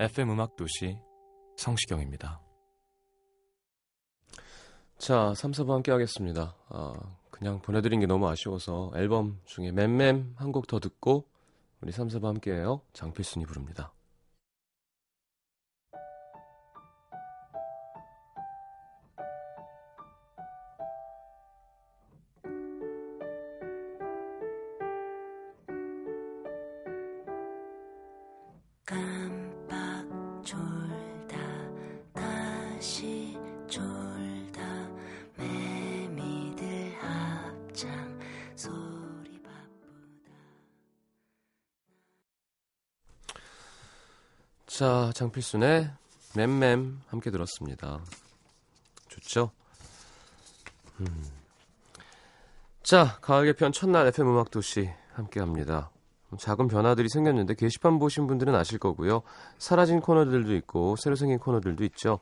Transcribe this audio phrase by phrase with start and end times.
[0.00, 0.98] FM 음악 도시
[1.56, 2.40] 성시경입니다.
[4.98, 6.56] 자, 3, 4부 함께 하겠습니다.
[6.68, 6.92] 아,
[7.30, 11.24] 그냥 보내드린 게 너무 아쉬워서 앨범 중에 맴맴 한 곡 더 듣고
[11.80, 12.80] 우리 3, 4부 함께 해요.
[12.92, 13.92] 장필순이 부릅니다.
[28.86, 29.27] 깜
[44.78, 45.90] 자, 장필순의
[46.36, 47.98] 맴맴 함께 들었습니다.
[49.08, 49.50] 좋죠?
[51.00, 51.24] 음.
[52.84, 55.90] 자, 가을 개편 첫날 FM 음악 도시 함께 합니다.
[56.38, 59.22] 작은 변화들이 생겼는데 게시판 보신 분들은 아실 거고요.
[59.58, 62.20] 사라진 코너들도 있고 새로 생긴 코너들도 있죠.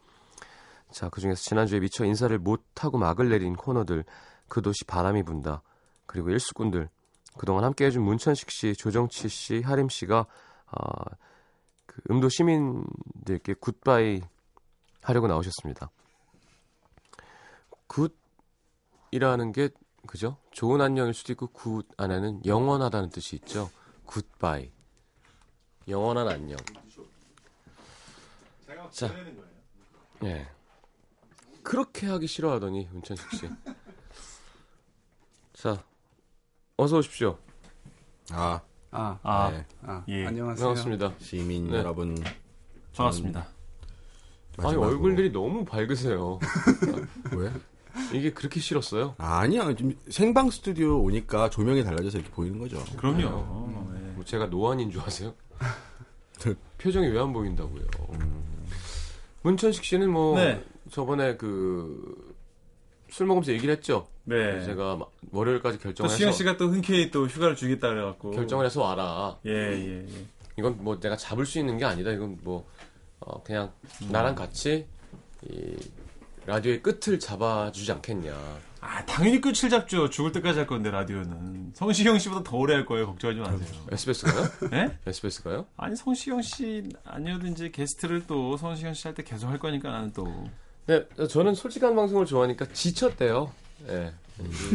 [0.90, 4.06] 자, 그중에서 지난주에 미처 인사를 못하고 막을 내린 코너들
[4.48, 5.60] 그 도시 바람이 분다.
[6.06, 6.88] 그리고 일수꾼들
[7.36, 10.24] 그동안 함께해준 문천식 씨, 조정치 씨, 하림 씨가
[10.68, 11.04] 아,
[11.86, 14.20] 그 음도 시민들께 굿바이
[15.02, 15.90] 하려고 나오셨습니다.
[17.86, 19.70] 굿이라는 게
[20.06, 20.38] 그죠?
[20.52, 23.70] 좋은 안녕일 수도 있고 굿 안에는 영원하다는 뜻이 있죠.
[24.04, 24.70] 굿바이.
[25.88, 26.58] 영원한 안녕.
[28.90, 29.10] 자,
[30.24, 30.48] 예.
[31.62, 33.50] 그렇게 하기 싫어하더니 문천식 씨.
[35.52, 35.84] 자,
[36.76, 37.38] 어서 오십시오.
[38.30, 38.60] 아,
[38.98, 39.64] 아, 아, 네.
[39.82, 40.26] 아 예.
[40.26, 40.66] 안녕하세요.
[40.66, 41.12] 반갑습니다.
[41.18, 41.78] 시민 네.
[41.78, 42.16] 여러분.
[42.96, 43.46] 반갑습니다.
[44.58, 46.38] 아니 마지막으로- 얼굴들이 너무 밝으세요.
[47.36, 47.52] 왜?
[48.14, 49.14] 이게 그렇게 싫었어요?
[49.18, 49.74] 아니야.
[49.74, 52.82] 지금 생방 스튜디오 오니까 조명이 달라져서 이렇게 보이는 거죠.
[52.96, 53.26] 그럼요.
[53.28, 53.98] 어, 예.
[54.14, 55.34] 뭐 제가 노안인 줄 아세요?
[56.78, 57.82] 표정이 왜 안 보인다고요?
[59.42, 60.64] 문천식 씨는 뭐 네.
[60.90, 62.34] 저번에 그
[63.10, 64.08] 술 먹으면서 얘기를 했죠.
[64.26, 64.62] 네.
[64.64, 68.66] 제가 막 월요일까지 또 결정을 수영 해서 씨가 또 흔쾌히 또 휴가를 주겠다 그래갖고 결정을
[68.66, 69.38] 해서 와라.
[69.46, 70.24] 예, 예, 예.
[70.58, 72.10] 이건 뭐 내가 잡을 수 있는 게 아니다.
[72.10, 72.66] 이건 뭐
[73.20, 73.72] 어, 그냥
[74.02, 74.08] 음.
[74.10, 74.86] 나랑 같이
[75.48, 75.76] 이
[76.46, 78.34] 라디오의 끝을 잡아주지 않겠냐.
[78.80, 80.08] 아, 당연히 끝을 잡죠.
[80.10, 83.06] 죽을 때까지 할 건데 라디오는 성시경 씨보다 더 오래 할 거예요.
[83.06, 83.80] 걱정하지 마세요.
[83.90, 84.44] SBS가요?
[84.74, 84.96] 예?
[85.06, 85.66] SBS가요?
[85.76, 90.12] 아니 성시경 씨 아니어도 이제 게스트를 또 성시경 씨 할 때 계속 할 거니까 나는
[90.12, 90.48] 또
[90.86, 93.50] 네, 저는 솔직한 방송을 좋아하니까 지쳤대요.
[93.88, 94.12] 예.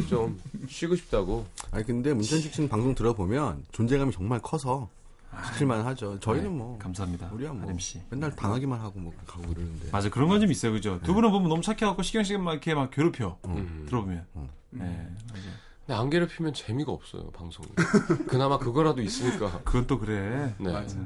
[0.09, 1.45] 좀 쉬고 싶다고.
[1.71, 4.89] 아니 근데 문천식 씨는 방송 들어보면 존재감이 정말 커서
[5.53, 6.19] 시킬만 하죠.
[6.19, 7.29] 저희는 네, 뭐 감사합니다.
[7.31, 8.01] 우리야 뭐 씨.
[8.09, 9.89] 맨날 당하기만 하고 뭐 가고 그러는데.
[9.91, 10.99] 맞아 그런 건 좀 있어요, 그죠?
[11.03, 13.85] 두 분은 보면 너무 착해갖고 시경 씨가 막 이렇게 막 괴롭혀 음.
[13.87, 14.25] 들어보면.
[14.35, 14.49] 음.
[14.71, 14.83] 네,
[15.29, 15.41] 맞아.
[15.85, 17.67] 근데 안 괴롭히면 재미가 없어요, 방송이.
[18.27, 19.61] 그나마 그거라도 있으니까.
[19.63, 20.53] 그건 또 그래.
[20.57, 20.71] 네.
[20.71, 20.97] 맞아.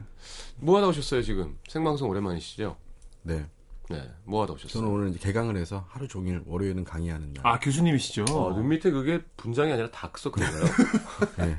[0.57, 1.57] 뭐 하다 오셨어요, 지금?
[1.67, 2.75] 생방송 오랜만이시죠?
[3.23, 3.45] 네.
[3.90, 4.09] 네.
[4.23, 4.81] 뭐 하다 오셨어요?
[4.81, 7.46] 저는 오늘 이제 개강을 해서 하루 종일 월요일은 강의하는 날.
[7.46, 8.25] 아 교수님이시죠?
[8.29, 10.63] 어, 눈 밑에 그게 분장이 아니라 다크서클인가요?
[11.38, 11.57] 네.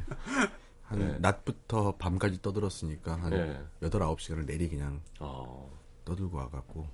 [0.83, 1.17] 한 네.
[1.19, 3.61] 낮부터 밤까지 떠들었으니까 한 네.
[3.83, 5.71] 여덟 아홉 시간을 내리 그냥 어.
[6.05, 6.87] 떠들고 와갖고.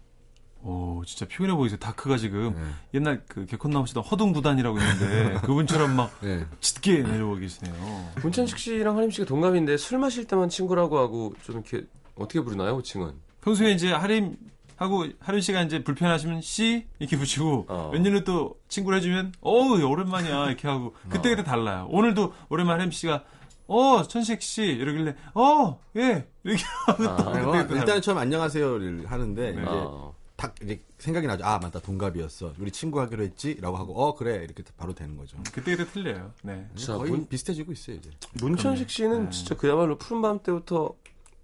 [0.65, 1.77] 오 진짜 피곤해 보이세요.
[1.81, 2.63] 다크가 지금 네.
[2.95, 6.47] 옛날 그 개콘 나오시던 허둥구단이라고 있는데 그분처럼 막 네.
[6.61, 8.13] 짙게 내려오고 계시네요.
[8.23, 13.13] 문천식 씨랑 하림 씨가 동갑인데 술 마실 때만 친구라고 하고 좀 이렇게 어떻게 부르나요, 호칭은?
[13.41, 14.37] 평소에 이제 하림
[14.83, 17.91] 하고 하림 씨가 이제 불편하시면 씨 이렇게 붙이고 어.
[17.93, 21.87] 웬일로 또 친구를 해주면 어우 오랜만이야 이렇게 하고 그때 그때 달라요.
[21.91, 23.25] 오늘도 오랜만에 하림 씨가
[23.69, 27.79] 어 천식 씨 이러길래 어예 이렇게 하고 아, 또 그때 뭐, 그때 달라요.
[27.81, 30.15] 일단은 처음 안녕하세요를 하는데 이제 어.
[30.37, 31.45] 딱 이제 생각이 나죠.
[31.45, 32.55] 아 맞다 동갑이었어.
[32.59, 35.37] 우리 친구 하기로 했지라고 하고 어 그래 이렇게 바로 되는 거죠.
[35.55, 36.33] 그때 그때 틀려요.
[36.43, 36.67] 네.
[36.75, 38.11] 자, 거의 문- 비슷해지고 있어요 이제.
[38.41, 39.31] 문천식 씨는 네.
[39.31, 40.95] 진짜 그야말로 푸른 밤 때부터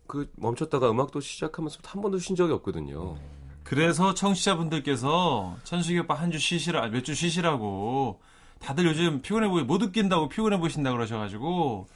[0.09, 3.17] 그 멈췄다가 음악도 시작하면서부터 한 번도 쉰 적이 없거든요.
[3.63, 8.21] 그래서 청취자분들께서 천식이 오빠 한 주 쉬시라 몇 주 쉬시라고
[8.59, 11.87] 다들 요즘 피곤해 보이 못 웃긴다고 피곤해 보신다 그러셔가지고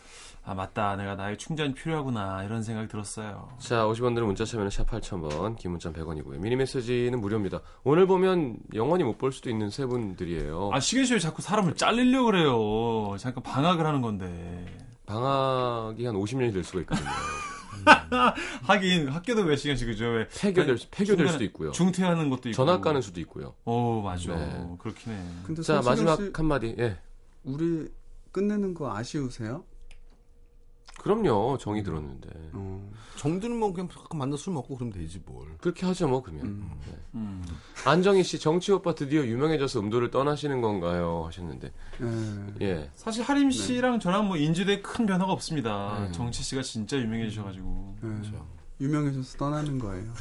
[0.44, 3.48] 아 맞다 내가 나의 충전이 필요하구나 이런 생각이 들었어요.
[3.58, 6.38] 자, 50원들은 문자 참여는 샵 8000번, 긴 문자 100원이고요.
[6.40, 7.60] 미니 메시지는 무료입니다.
[7.84, 10.70] 오늘 보면 영원히 못 볼 수도 있는 세 분들이에요.
[10.72, 13.16] 아 씨왜 자꾸 사람을 잘리려 그래요?
[13.18, 14.66] 잠깐 방학을 하는 건데.
[15.06, 17.08] 방학이 한 50년이 될 수가 있거든요.
[18.62, 20.06] 하긴 학교도 몇 시간씩 그죠?
[20.06, 21.72] 왜 폐교될, 폐교될 수도 있고요.
[21.72, 22.56] 중퇴하는 것도 있고.
[22.56, 23.54] 전학 가는 수도 있고요.
[23.64, 24.34] 오 맞아.
[24.34, 24.76] 네.
[24.78, 25.18] 그렇긴 해.
[25.44, 26.74] 근데 자, 마지막 씨, 한마디.
[26.78, 26.98] 예.
[27.44, 27.88] 우리
[28.30, 29.64] 끝내는 거 아쉬우세요?
[31.02, 31.58] 그럼요.
[31.58, 32.28] 정이 들었는데.
[32.52, 32.90] 어.
[33.16, 35.46] 정들은 뭐 그냥 가끔 만나 술 먹고 그러면 되지 뭘.
[35.60, 36.46] 그렇게 하죠, 뭐, 그러면.
[36.46, 36.70] 음.
[36.86, 36.96] 네.
[37.14, 37.44] 음.
[37.84, 41.24] 안정희 씨, 정치 오빠 드디어 유명해져서 음도를 떠나시는 건가요?
[41.26, 41.72] 하셨는데.
[42.60, 42.64] 예.
[42.66, 42.90] 예.
[42.94, 46.04] 사실 하림 씨랑 저랑 뭐 인지도에 큰 변화가 없습니다.
[46.06, 46.12] 네.
[46.12, 47.96] 정치 씨가 진짜 유명해지셔가지고.
[48.02, 48.06] 예.
[48.08, 48.46] 그렇죠.
[48.80, 50.12] 유명해져서 떠나는 거예요.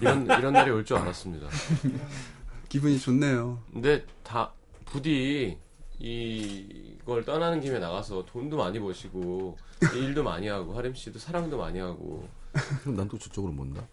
[0.00, 1.48] 이런, 이런 날이 올 줄 알았습니다.
[2.68, 3.60] 기분이 좋네요.
[3.72, 4.52] 근데 다,
[4.84, 5.56] 부디,
[5.98, 9.56] 이걸 떠나는 김에 나가서 돈도 많이 버시고,
[9.94, 12.28] 일도 많이 하고, 하림 씨도 사랑도 많이 하고,
[12.82, 13.86] 그럼 난 또 저쪽으로 뭔다.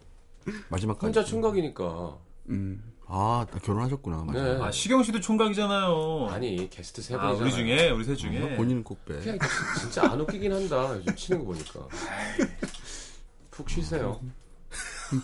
[0.68, 1.06] 마지막까지.
[1.06, 2.18] 혼자 총각이니까.
[2.48, 2.92] 음.
[3.06, 4.24] 아, 나 결혼하셨구나.
[4.24, 4.42] 맞아.
[4.42, 4.62] 네.
[4.62, 6.28] 아 시경 씨도 총각이잖아요.
[6.30, 7.44] 아니, 게스트 세 아, 분이잖아요.
[7.44, 8.56] 우리 중에 우리 셋 중에.
[8.56, 9.16] 본인은 꼭 빼.
[9.18, 9.38] 그냥
[9.80, 10.94] 진짜 안 웃기긴 한다.
[10.96, 11.86] 요즘 치는 거 보니까.
[13.50, 14.18] 푹 쉬세요.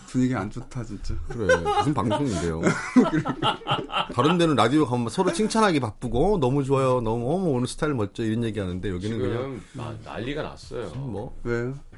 [0.07, 1.15] 분위기 안 좋다 진짜.
[1.29, 2.61] 그래 무슨 방송인데요
[4.15, 8.23] 다른 데는 라디오 가면 서로 칭찬하기 바쁘고 어, 너무 좋아요 너무 어머 오늘 스타일 멋져
[8.25, 10.89] 이런 얘기하는데 여기는 그냥 마- 난리가 났어요.
[10.97, 11.37] 뭐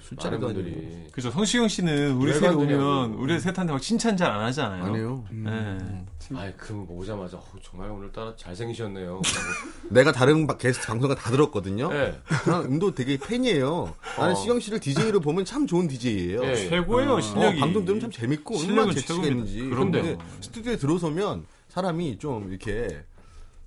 [0.00, 1.06] 술자리도 아니고 분들이.
[1.12, 1.30] 그죠.
[1.30, 2.54] 성시경 씨는 우리 왜 셋.
[2.54, 4.84] 오면 우리 셋한테 막 칭찬 잘 안 하잖아요.
[4.84, 5.44] 아니에요 음.
[5.44, 6.06] 네.
[6.38, 9.20] 아이, 그 오자마자 어, 정말 오늘따라 잘생기셨네요.
[9.90, 12.16] 내가 다른 바- 게스트 방송을 다 들었거든요 네.
[12.46, 14.34] 난 음도 되게 팬이에요 나는 어.
[14.36, 16.54] 시경 씨를 DJ로 보면 참 좋은 DJ예요 예.
[16.54, 17.58] 최고예요 어, 실력이.
[17.58, 19.26] 방송 들으면 참 재밌고 실력은 얼마나 재치가.
[19.26, 19.60] 있는지.
[19.68, 23.04] 근데 스튜디오에 들어서면 사람이 좀 이렇게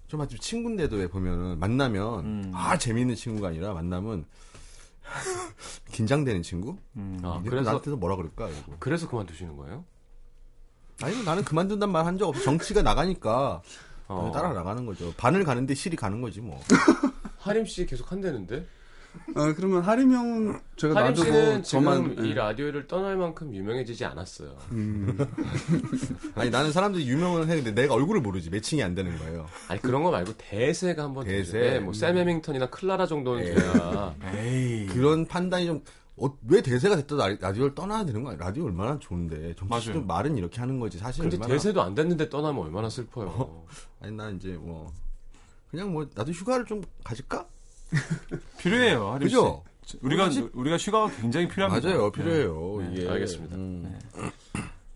[0.07, 2.51] 좀 아주 친구인데도 왜 보면은 만나면 음.
[2.53, 4.25] 아 재미있는 친구가 아니라 만나면
[5.91, 6.77] 긴장되는 친구?
[6.95, 7.19] 음.
[7.23, 8.75] 아, 그래서 나한테서 뭐라 그럴까 이거.
[8.79, 9.85] 그래서 그만두시는 거예요?
[11.01, 12.41] 아니 나는 그만둔단 말 한 적 없어.
[12.43, 13.61] 정치가 나가니까
[14.07, 14.31] 어.
[14.33, 15.13] 따라 나가는 거죠.
[15.17, 16.59] 반을 가는데 실이 가는 거지 뭐.
[17.39, 18.65] 하림 씨 계속 한대는데?
[19.35, 22.33] 아 그러면 하림 형은 제가 하림 놔두고 씨는 지금 저만 이 예.
[22.33, 24.55] 라디오를 떠날 만큼 유명해지지 않았어요.
[24.71, 25.17] 음.
[26.35, 29.47] 아니 나는 사람들이 유명을 했는데 내가 얼굴을 모르지 매칭이 안 되는 거예요.
[29.67, 31.51] 아니 그런 거 말고 대세가 한번 대세?
[31.59, 34.87] 되는데 뭐샘 해밍턴이나 클라라 정도는 돼야 에이.
[34.87, 35.81] 그런 판단이 좀.
[36.15, 38.35] 어, 왜 대세가 됐다 라- 라디오를 떠나야 되는 거야?
[38.37, 39.55] 라디오 얼마나 좋은데.
[39.67, 40.03] 맞아요.
[40.05, 40.99] 말은 이렇게 하는 거지.
[40.99, 41.53] 사실 근데 얼마나.
[41.53, 43.65] 대세도 안 됐는데 떠나면 얼마나 슬퍼요.
[43.99, 44.91] 아니 난 이제 뭐
[45.71, 47.47] 그냥 뭐 나도 휴가를 좀 가질까?
[48.59, 49.11] 필요해요.
[49.13, 49.35] 하림 씨.
[49.35, 49.63] 그죠?
[50.01, 51.87] 우리가 사실- 우리가 휴가가 굉장히 필요합니다.
[51.87, 52.77] 맞아요, 필요해요.
[52.81, 52.93] 네.
[53.01, 53.55] 이게 알겠습니다.
[53.55, 53.99] 음.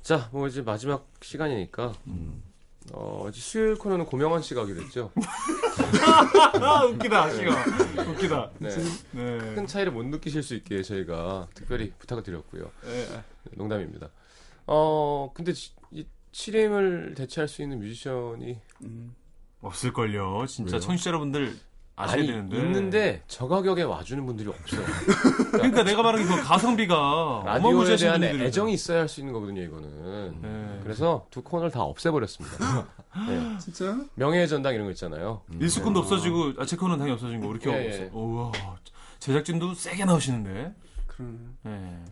[0.01, 1.93] 자, 뭐 이제 마지막 시간이니까
[2.93, 5.11] 어, 이제 수요일 코너는 고명환 씨가 하기로 했죠.
[6.61, 7.53] 아 웃기다 시경.
[8.11, 8.51] 웃기다.
[8.59, 8.69] 네.
[9.11, 9.37] 네.
[9.55, 12.71] 큰 차이를 못 느끼실 수 있게 저희가 특별히 부탁을 드렸고요.
[12.85, 13.23] 네.
[13.55, 14.09] 농담입니다.
[14.67, 19.13] 어, 근데 지- 이 7임을 대체할 수 있는 뮤지션이 음.
[19.61, 20.45] 없을걸요.
[20.47, 20.79] 진짜 왜요?
[20.79, 21.57] 청취자 여러분들
[21.97, 22.57] 아니, 되는데.
[22.57, 24.85] 있는데 저 가격에 와주는 분들이 없어요.
[25.51, 30.41] 그러니까 내가 말하는 그 가성비가 라디오에 대한 분들이 애정이 있어야 할 수 있는 거거든요, 이거는.
[30.41, 30.79] 네.
[30.83, 32.87] 그래서 두 코너를 다 없애버렸습니다.
[33.27, 33.57] 네.
[33.57, 33.97] 진짜?
[34.15, 35.41] 명예의 전당 이런 거 있잖아요.
[35.59, 37.99] 일수권도 없어지고 아체코는 당연히 없어진 거 이렇게 예, 없어.
[38.03, 38.09] 예.
[38.13, 38.51] 우와
[39.19, 40.73] 제작진도 세게 나오시는데.
[41.07, 41.37] 그러네.
[41.63, 42.03] 네.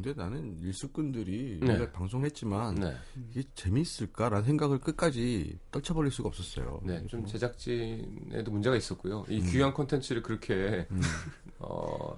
[0.00, 1.72] 근데 나는 일수꾼들이 네.
[1.74, 2.94] 우리가 방송했지만 네.
[3.30, 6.80] 이게 재미있을까라는 생각을 끝까지 떨쳐버릴 수가 없었어요.
[6.84, 9.24] 네, 좀 제작진에도 문제가 있었고요.
[9.28, 10.86] 이 귀한 콘텐츠를 그렇게
[11.58, 12.14] 어,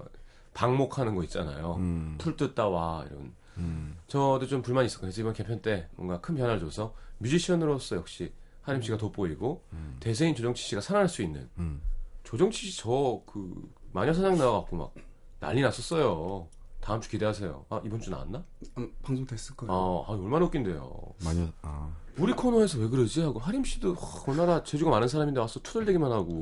[0.53, 1.73] 방목하는 거 있잖아요.
[1.79, 3.33] 음, 풀 뜯다 와 이런.
[3.57, 3.97] 음.
[4.05, 5.19] 저도 좀 불만이 있었거든요.
[5.19, 9.63] 이번 개편 때 뭔가 큰 변화를 줘서 뮤지션으로서 역시 하림 씨가 돋보이고
[9.99, 11.81] 대세인 조정치 씨가 살아날 수 있는 음.
[12.23, 14.93] 조정치 씨 저 그 마녀 사냥 나와갖고 막
[15.39, 16.47] 난리 났었어요.
[16.81, 17.65] 다음 주 기대하세요.
[17.69, 18.43] 아 이번 주 나왔나?
[18.75, 19.71] 아, 방송 됐을 거예요.
[19.71, 19.75] 아,
[20.11, 21.13] 아 얼마나 웃긴데요.
[21.23, 25.59] 많이 아 우리 코너에서 왜 그러지 하고 하림 씨도 허, 얼마나 재주가 많은 사람인데 와서
[25.61, 26.41] 투덜대기만 하고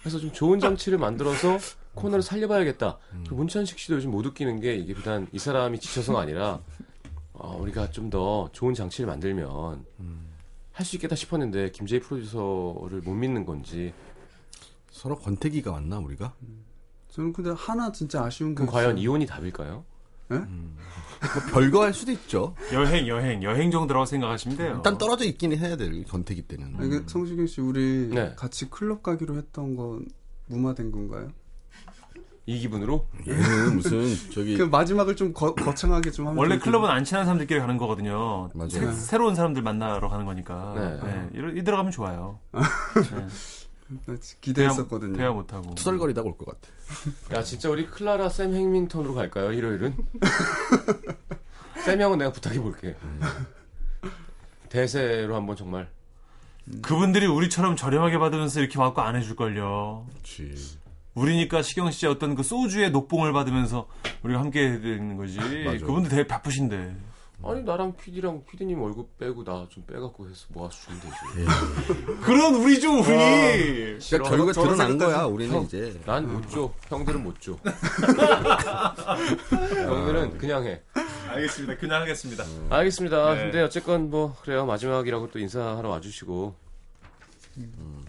[0.00, 1.58] 그래서 좀 좋은 장치를 만들어서
[1.94, 2.98] 코너를 살려봐야겠다.
[3.20, 6.60] 그리고 문찬식 씨도 요즘 못 웃기는 게 이게 비단 이 사람이 지쳐서가 아니라
[7.32, 9.84] 어, 우리가 좀 더 좋은 장치를 만들면
[10.72, 13.92] 할수 있겠다 싶었는데 김재희 프로듀서를 못 믿는 건지
[14.90, 16.34] 서로 권태기가 왔나 우리가?
[17.12, 18.96] 저는 근데 하나 진짜 아쉬운 게 그럼 과연.
[18.98, 19.84] 이혼이 답일까요?
[20.28, 20.40] 뭐
[21.52, 22.54] 별거 할 수도 있죠.
[22.72, 24.74] 여행 여행 여행 정도라고 생각하시면 돼요.
[24.76, 26.74] 일단 떨어져 있기는 해야 될 권태기 때는.
[26.78, 28.32] 아니, 그 성시경 씨 우리 네.
[28.34, 30.06] 같이 클럽 가기로 했던 건
[30.46, 31.30] 무마된 건가요?
[32.46, 33.06] 이 기분으로?
[33.28, 34.02] 얘는 무슨
[34.32, 38.50] 저기 그 마지막을 좀 거, 거창하게 좀 하면 원래 클럽은 안 친한 사람들끼리 가는 거거든요.
[38.54, 38.90] 맞아요.
[38.92, 40.74] 새, 로운 사람들 만나러 가는 거니까.
[40.74, 41.08] 네.
[41.08, 41.28] 네.
[41.34, 42.40] 이러, 이 들어가면 좋아요.
[42.52, 43.26] 네.
[44.40, 45.16] 기대했었거든요.
[45.16, 45.74] 대화 못하고.
[45.74, 47.36] 투덜거리다가 올 것 같아.
[47.38, 49.94] 야 진짜 우리 클라라 샘 행밍턴으로 갈까요 일요일은?
[51.84, 52.94] 샘 형은 내가 부탁해 볼게.
[54.68, 55.88] 대세로 한번 정말.
[56.80, 60.06] 그분들이 우리처럼 저렴하게 받으면서 이렇게 와갖고 안 해줄걸요.
[60.12, 60.78] 그렇지.
[61.14, 63.86] 우리니까 시경 씨의 어떤 그 소주의 녹봉을 받으면서
[64.22, 65.38] 우리가 함께 해야 되는 거지.
[65.80, 66.96] 그분들 되게 바쁘신데.
[67.44, 71.16] 아니 나랑 PD랑 PD님 얼굴 빼고 나 좀 빼갖고 해서 모아서 주면 되지.
[72.22, 73.06] 그런 우리 좀 우리.
[73.06, 75.24] 그러니까 결국에 드러난 거야.
[75.24, 75.64] 우리는 형.
[75.64, 76.72] 이제 난 못 줘.
[76.88, 77.56] 형들은 못 줘.
[79.50, 80.80] 형들은 그냥 해.
[81.28, 81.76] 알겠습니다.
[81.78, 82.44] 그냥 하겠습니다.
[82.70, 83.34] 알겠습니다.
[83.34, 83.42] 네.
[83.44, 84.66] 근데 어쨌건 뭐 그래요.
[84.66, 86.54] 마지막이라고 또 인사하러 와주시고.
[87.58, 88.04] 음.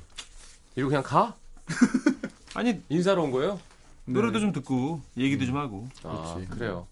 [0.76, 1.36] 이러고 그냥 가?
[2.56, 3.60] 아니 인사로 온 거예요?
[4.06, 5.88] 노래도 좀 듣고 얘기도 좀 하고.
[6.04, 6.50] 아, 그렇지.
[6.52, 6.88] 그래요.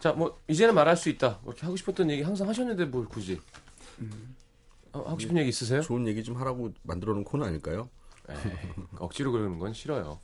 [0.00, 1.38] 자, 뭐 이제는 말할 수 있다.
[1.42, 3.38] 뭐 이렇게 하고 싶었던 얘기 항상 하셨는데 뭘 굳이?
[4.92, 5.82] 어, 하고 싶은 얘기 있으세요?
[5.82, 7.88] 좋은 얘기 좀 하라고 만들어 놓은 코너 아닐까요?
[8.28, 8.36] 에이,
[8.98, 10.18] 억지로 그러는 건 싫어요.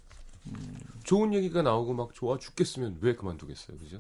[1.05, 3.99] 좋은 얘기가 나오고 막 좋아 죽겠으면 왜 그만두겠어요, 그죠?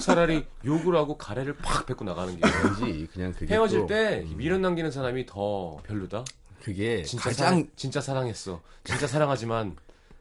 [0.00, 3.08] 차라리 욕을 하고 가래를 팍 뱉고 나가는 게 아니지.
[3.12, 6.24] 그냥 그게 헤어질 또때 미련 남기는 사람이 더 별로다.
[6.62, 8.62] 그게 진짜 가장 사랑, 진짜 사랑했어.
[8.82, 9.76] 진짜 사랑하지만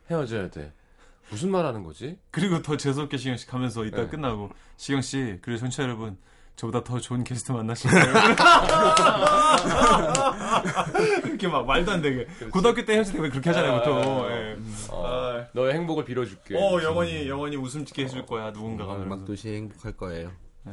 [0.09, 0.73] 헤어져야 돼.
[1.30, 2.18] 무슨 말 하는 거지?
[2.32, 4.08] 그리고 더 재수없게 시경 씨 가면서 이따 네.
[4.08, 6.18] 끝나고 시경 씨 그리고 전체 여러분
[6.56, 8.06] 저보다 더 좋은 게스트 만나시나요?
[11.25, 14.30] 이렇게 막 말도 안 되게 고등학교 때때 그렇게 하잖아요 보통.
[14.32, 14.56] 예.
[14.89, 16.56] 어, 너의 행복을 빌어줄게.
[16.56, 18.94] 어 영원히 영원히 웃음 짓게 해줄 거야 누군가가.
[18.94, 19.25] 음악 그러면서.
[19.25, 20.32] 도시 행복할 거예요.
[20.68, 20.72] 예.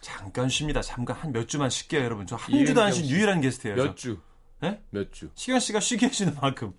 [0.00, 0.80] 잠깐 쉽니다.
[0.82, 2.26] 잠깐 한 몇 주만 쉴게요 여러분.
[2.26, 3.10] 저 한 주도 안쉰 씨.
[3.12, 3.76] 유일한 게스트예요.
[3.76, 3.82] 저.
[3.82, 4.18] 몇 주?
[4.60, 4.80] 네?
[4.90, 5.28] 몇 주?
[5.34, 6.72] 시경 씨가 쉬게 해주는 만큼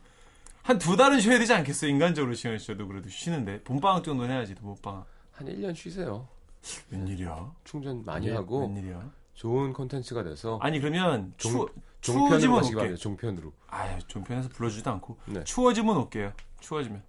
[0.68, 1.90] 한 두 달은 쉬어야 되지 않겠어요?
[1.90, 5.06] 인간적으로 시경 씨도 그래도 쉬는데 봄방학 정도는 해야지 봄방학.
[5.32, 6.28] 한 1년 쉬세요.
[6.92, 7.54] 웬일이야?
[7.64, 9.10] 충전 많이 예, 하고 웬일이야?
[9.34, 11.70] 좋은 콘텐츠가 돼서 아니 그러면 종- 추워
[12.02, 12.96] 종편으로 추워지면 올게.
[12.96, 13.54] 종편으로.
[13.68, 15.44] 아유 종편에서 불러주지도 않고 네.
[15.46, 16.34] 추워지면 올게요.
[16.60, 17.02] 추워지면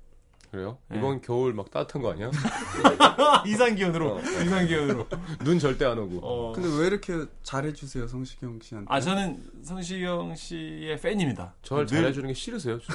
[0.51, 0.79] 그래요?
[0.89, 0.99] 네.
[0.99, 2.31] 이번 겨울 막 따뜻한 거 아니야?
[3.47, 4.21] 이상 기온으로 어.
[4.21, 5.07] 이상 기온으로.
[5.45, 6.21] 눈 절대 안 오고.
[6.23, 6.53] 어.
[6.53, 8.87] 근데 왜 이렇게 잘해주세요 성시경 씨한테?
[8.89, 11.55] 아 저는 성시경 씨의 팬입니다.
[11.63, 12.79] 저를 늘- 잘해주는 게 싫으세요?
[12.81, 12.93] 저.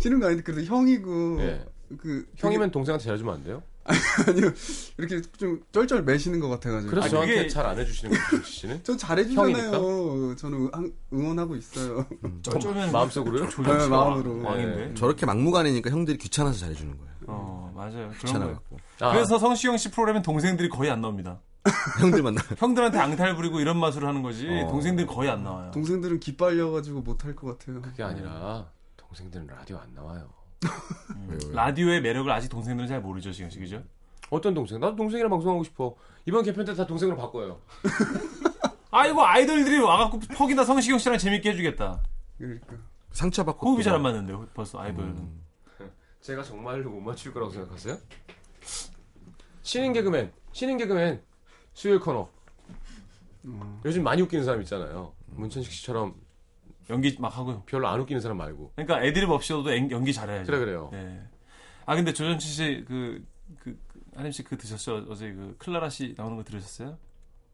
[0.00, 1.64] 싫은 거 아닌데 그래도 형이고 예.
[1.98, 3.62] 그 형이면 동생한테 잘해주면 안 돼요?
[3.84, 4.50] 아니요
[4.96, 6.90] 이렇게 좀 쩔쩔 매시는 것 같아가지고.
[6.90, 8.82] 그래서 아, 저한테 그게- 잘안 해주시는 거죠, 씨는?
[8.84, 10.36] 전 잘해주잖아요.
[10.36, 12.06] 저는 응- 응원하고 있어요.
[12.42, 13.48] 쩔쩔면 마음속으로요?
[13.50, 14.42] 조정 네, 마음으로.
[14.42, 14.94] 왕인데.
[14.94, 17.14] 저렇게 막무가내니까 형들이 귀찮아서 잘해주는 거예요.
[17.26, 17.92] 어 맞아요.
[17.92, 18.10] 거예요.
[18.20, 21.40] 귀찮아갖고 아, 그래서 성시경 씨 프로그램엔 동생들이 거의 안 나옵니다.
[22.00, 22.42] 형들 만나.
[22.58, 24.68] 형들한테 앙탈 부리고 이런 맛으로 하는 거지 어.
[24.70, 25.70] 동생들이 거의 안 나와요.
[25.72, 27.80] 동생들은 기빨려가지고 못할 것 같아요.
[27.80, 30.28] 그게 아니라 동생들은 라디오 안 나와요.
[31.28, 31.52] 왜요?
[31.52, 33.82] 라디오의 매력을 아직 동생들은 잘 모르죠, 씨 그죠?
[34.30, 34.80] 어떤 동생?
[34.80, 35.94] 나도 동생이랑 방송하고 싶어.
[36.26, 37.60] 이번 개편 때 다 동생으로 바꿔요.
[38.90, 42.00] 아이고 아이돌들이 와갖고 퍽이나 성시경 씨랑 재밌게 해주겠다.
[42.38, 42.76] 그러니까
[43.10, 45.08] 상처 받고 호흡이 또잘안 맞는데 벌써 아이돌은.
[45.10, 45.44] 음.
[46.20, 47.98] 제가 정말로 못 맞출 거라고 생각하세요?
[49.62, 51.22] 신인 개그맨, 신인 개그맨
[51.74, 52.28] 수요일 코너.
[53.46, 55.12] 어, 요즘 많이 웃기는 사람 있잖아요.
[55.26, 56.14] 문천식 씨처럼
[56.90, 57.62] 연기 막 하고요.
[57.66, 58.72] 별로 안 웃기는 사람 말고.
[58.76, 60.46] 그러니까 애드립 없이도 연- 연기 잘해야죠.
[60.46, 60.88] 그래 그래요.
[60.92, 61.22] 네.
[61.86, 63.24] 아 근데 조정치 씨그
[63.58, 63.78] 그,
[64.16, 65.06] 하림 씨 그 드셨죠?
[65.08, 66.96] 어제 그 클라라 씨 나오는 거 들으셨어요?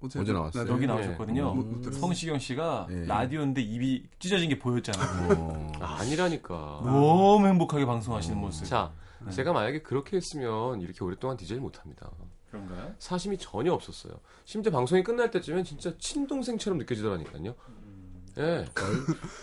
[0.02, 0.66] 어제 나왔어요.
[0.72, 0.86] 여기 네.
[0.86, 1.80] 나오셨거든요.
[1.82, 2.00] 들었어요.
[2.00, 3.04] 성시경 씨가 네.
[3.06, 5.32] 라디오인데 입이 찢어진 게 보였잖아요.
[5.38, 5.72] 어.
[5.80, 6.54] 아, 아니라니까.
[6.84, 8.40] 너무 행복하게 방송하시는 음.
[8.40, 8.64] 모습.
[8.66, 8.92] 자,
[9.30, 12.10] 제가 만약에 그렇게 했으면 이렇게 오랫동안 DJ를 못 합니다.
[12.50, 12.94] 그런가요?
[12.98, 14.14] 사심이 전혀 없었어요.
[14.46, 17.54] 심지어 방송이 끝날 때쯤엔 진짜 친동생처럼 느껴지더라니까요.
[18.40, 18.64] 예.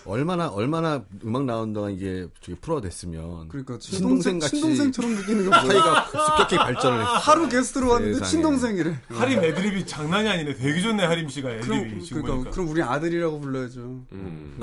[0.06, 5.56] 얼마나 얼마나 음악 나온 동안 이게 저기 됐으면 그러니까 친동생 친동생 같이 친동생처럼 느끼는 거?
[5.60, 7.12] 사이가 급격히 발전을 했어.
[7.18, 8.30] 하루 게스트로 왔는데 세상에.
[8.32, 9.00] 친동생이래.
[9.10, 10.56] 하림 애드립이 장난이 아니네.
[10.56, 12.52] 되게 좋네 하림 씨가 애드립이 그럼 지금 그러니까 보니까.
[12.52, 13.82] 그럼 우리 아들이라고 불러야죠.
[13.82, 14.60] 음.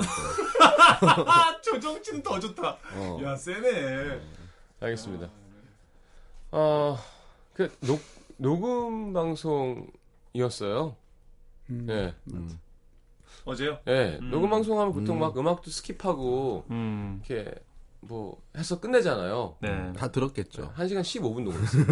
[1.27, 2.77] 아 조정치는 더 좋다.
[2.95, 3.19] 어.
[3.23, 4.19] 야 세네.
[4.81, 5.29] 알겠습니다.
[6.51, 6.97] 어,
[7.53, 8.01] 그, 녹,
[8.37, 10.95] 녹음 방송이었어요.
[11.69, 11.87] 음.
[11.89, 12.13] 예.
[12.33, 12.59] 음.
[13.45, 13.77] 어제요?
[13.87, 14.17] 예.
[14.21, 14.31] 음.
[14.31, 15.19] 녹음 방송하면 보통 음.
[15.21, 17.21] 막 음악도 skip하고, 음.
[17.25, 17.53] 이렇게,
[18.01, 19.57] 뭐, 해서 끝내잖아요.
[19.61, 19.93] 네.
[19.93, 20.73] 다 들었겠죠.
[20.75, 21.85] 1시간 15분 녹음했어요.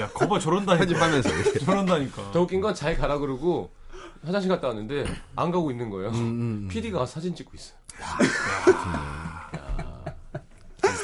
[0.00, 0.78] 야 거봐 저런다니까.
[0.86, 1.58] 편집하면서 이렇게.
[1.60, 2.30] 저런다니까.
[2.32, 3.70] 더 웃긴 건 잘 가라 그러고,
[4.22, 5.04] 화장실 갔다 왔는데,
[5.34, 6.10] 안 가고 있는 거예요.
[6.10, 6.14] 음,
[6.64, 6.68] 음.
[6.70, 7.78] PD가 사진 찍고 있어요.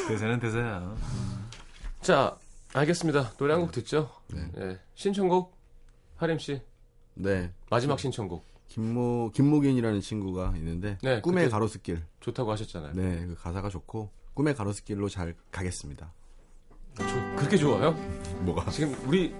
[0.09, 0.95] 대세는 대세야.
[2.03, 2.37] 자,
[2.75, 3.33] 알겠습니다.
[3.39, 4.11] 노래 한 곡 듣죠?
[4.29, 4.51] 네.
[4.59, 4.79] 예.
[4.95, 5.57] 신청곡,
[6.17, 6.61] 하림 씨.
[7.15, 7.51] 네.
[7.71, 8.45] 마지막 신청곡.
[8.83, 12.03] 김모 김목인이라는 친구가 있는데 네, 꿈의 가로수길.
[12.21, 12.93] 좋다고 하셨잖아요.
[12.95, 16.11] 네, 그 가사가 좋고 꿈의 가로수길로 잘 가겠습니다.
[16.97, 17.05] 저,
[17.37, 17.91] 그렇게 좋아요?
[18.41, 18.71] 뭐가?
[18.71, 19.35] 지금 우리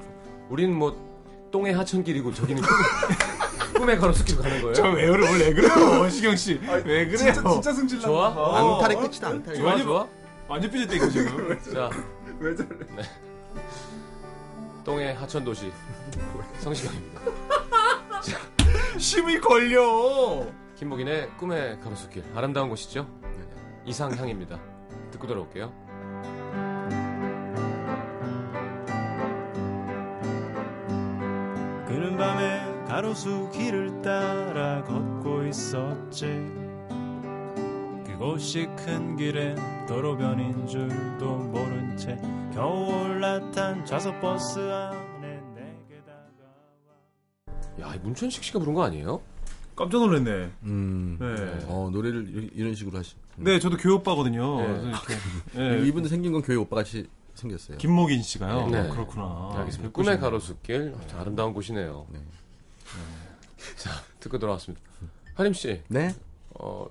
[0.51, 4.75] 우린 뭐 똥의 하천길이고 저기는 꿈- 꿈의 가로수길 가는 거예요?
[4.75, 7.17] 저왜 그래 원래 그래요 시경 씨왜 그래요?
[7.17, 8.05] 진짜 진짜 승질 나.
[8.07, 8.29] 좋아?
[8.29, 8.77] 어.
[8.77, 9.55] 앙탈의 끝이다, 앙탈.
[9.55, 10.09] 좋아 좋아.
[10.47, 11.59] 완전 삐졌다 이거 지금.
[11.73, 11.89] 자
[12.39, 12.69] 왜 저래?
[14.85, 15.73] 똥의 하천 도시
[16.61, 17.21] 성시경입니다.
[19.03, 20.47] 심이 걸려.
[20.77, 23.05] 김목인의 꿈의 가로수길 아름다운 곳이죠?
[23.85, 24.61] 이상향입니다.
[25.11, 25.73] 듣고 돌아올게요.
[31.89, 36.27] 그는 밤에 가로수 길을 따라 걷고 있었지
[38.07, 42.17] 그곳이 큰 길엔 도로변인 줄도 모른 채
[42.55, 45.12] 겨우 올라탄 좌석 버스 다가와
[47.81, 49.21] 야, 이 문천식 씨가 부른 거 아니에요?
[49.75, 50.51] 깜짝 놀랐네.
[50.65, 51.17] 음.
[51.19, 51.27] 네.
[51.67, 53.15] 어, 노래를 이런- 이런 식으로 하시.
[53.37, 54.61] 네, 저도 교회 오빠거든요.
[54.61, 54.67] 네.
[54.67, 55.15] 그래서 이렇게.
[55.55, 55.89] 네.
[55.89, 57.79] 이분도 생긴 건 교회 오빠 같이 생겼어요.
[57.79, 58.69] 김목인 씨가요.
[58.69, 58.81] 네.
[58.81, 59.53] 어, 그렇구나.
[59.57, 59.69] 알겠습니다.
[59.89, 59.93] 예쁘시네요.
[59.93, 62.07] 꿈의 가로수길 자, 아름다운 곳이네요.
[62.13, 62.21] 네.
[63.77, 64.85] 자, 듣고 돌아왔습니다.
[65.35, 66.15] 하림 씨, 네?
[66.51, 66.87] 어,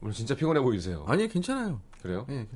[0.00, 1.04] 오늘 진짜 피곤해 보이세요.
[1.06, 1.80] 아니, 괜찮아요.
[2.00, 2.24] 그래요?
[2.30, 2.46] 예.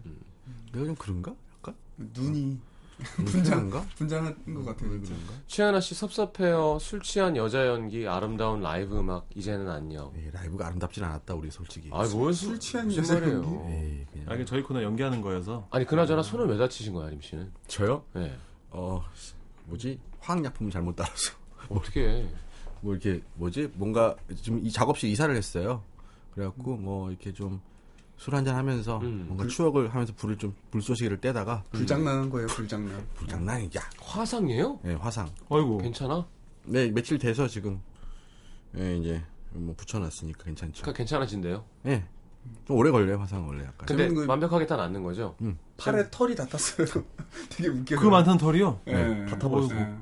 [0.73, 1.35] 내가 좀 그런가?
[1.59, 1.75] 약간?
[1.97, 2.59] 눈이
[2.99, 3.83] 분장인가?
[3.97, 5.03] 분장한 것 같아요.
[5.03, 5.15] 진짜.
[5.47, 6.79] 최하나 씨 섭섭해요.
[6.81, 10.13] 술 취한 여자 연기, 아름다운 라이브 음악, 이제는 안녕.
[10.17, 11.91] 예, 라이브가 아름답진 않았다, 우리 솔직히.
[11.93, 13.15] 아, 뭘술 술, 취한 여자.
[13.23, 13.49] 연기?
[13.73, 14.27] 에이, 그냥.
[14.31, 15.69] 아, 이게 저희 코너 연기하는 거여서.
[15.71, 17.53] 아니, 그나저나 손을 왜 다치신 거야, 하림 씨는?
[17.69, 18.03] 저요?
[18.15, 18.35] 네.
[18.71, 19.03] 어,
[19.67, 20.01] 뭐지?
[20.21, 21.33] 화학약품 잘못 따라서.
[21.69, 22.27] 어떻게
[22.81, 23.73] 뭐 이렇게, 뭐지?
[23.75, 25.83] 뭔가, 지금 이 작업실 이사를 했어요.
[26.35, 27.61] 그래갖고, 뭐, 이렇게 좀,
[28.17, 29.25] 술 한잔 하면서, 음.
[29.29, 32.47] 뭔가 추억을 하면서 불을 좀, 불쏘시개를 떼다가, 불장난한 거예요.
[32.49, 33.07] 불장난.
[33.15, 33.81] 불장난이야.
[34.01, 34.81] 화상이에요?
[34.87, 35.29] 예, 화상.
[35.51, 35.79] 아이고.
[35.79, 36.27] 괜찮아?
[36.65, 37.81] 네, 며칠 돼서 지금,
[38.77, 40.83] 예, 이제, 뭐 붙여놨으니까 괜찮죠.
[40.85, 41.65] 그 괜찮아진대요.
[41.87, 42.05] 예.
[42.67, 43.87] 좀 오래 걸려요, 화상 원래 약간.
[43.87, 45.37] 근데 거- 완벽하게 다 낫는 거죠?
[45.77, 46.87] 팔에 털이 다 탔어요.
[47.51, 47.99] 되게 웃겨요.
[48.01, 48.81] 그 많던 털이요?
[48.87, 49.27] 네.
[49.27, 49.79] 다 타버렸어요.
[49.79, 49.95] 네.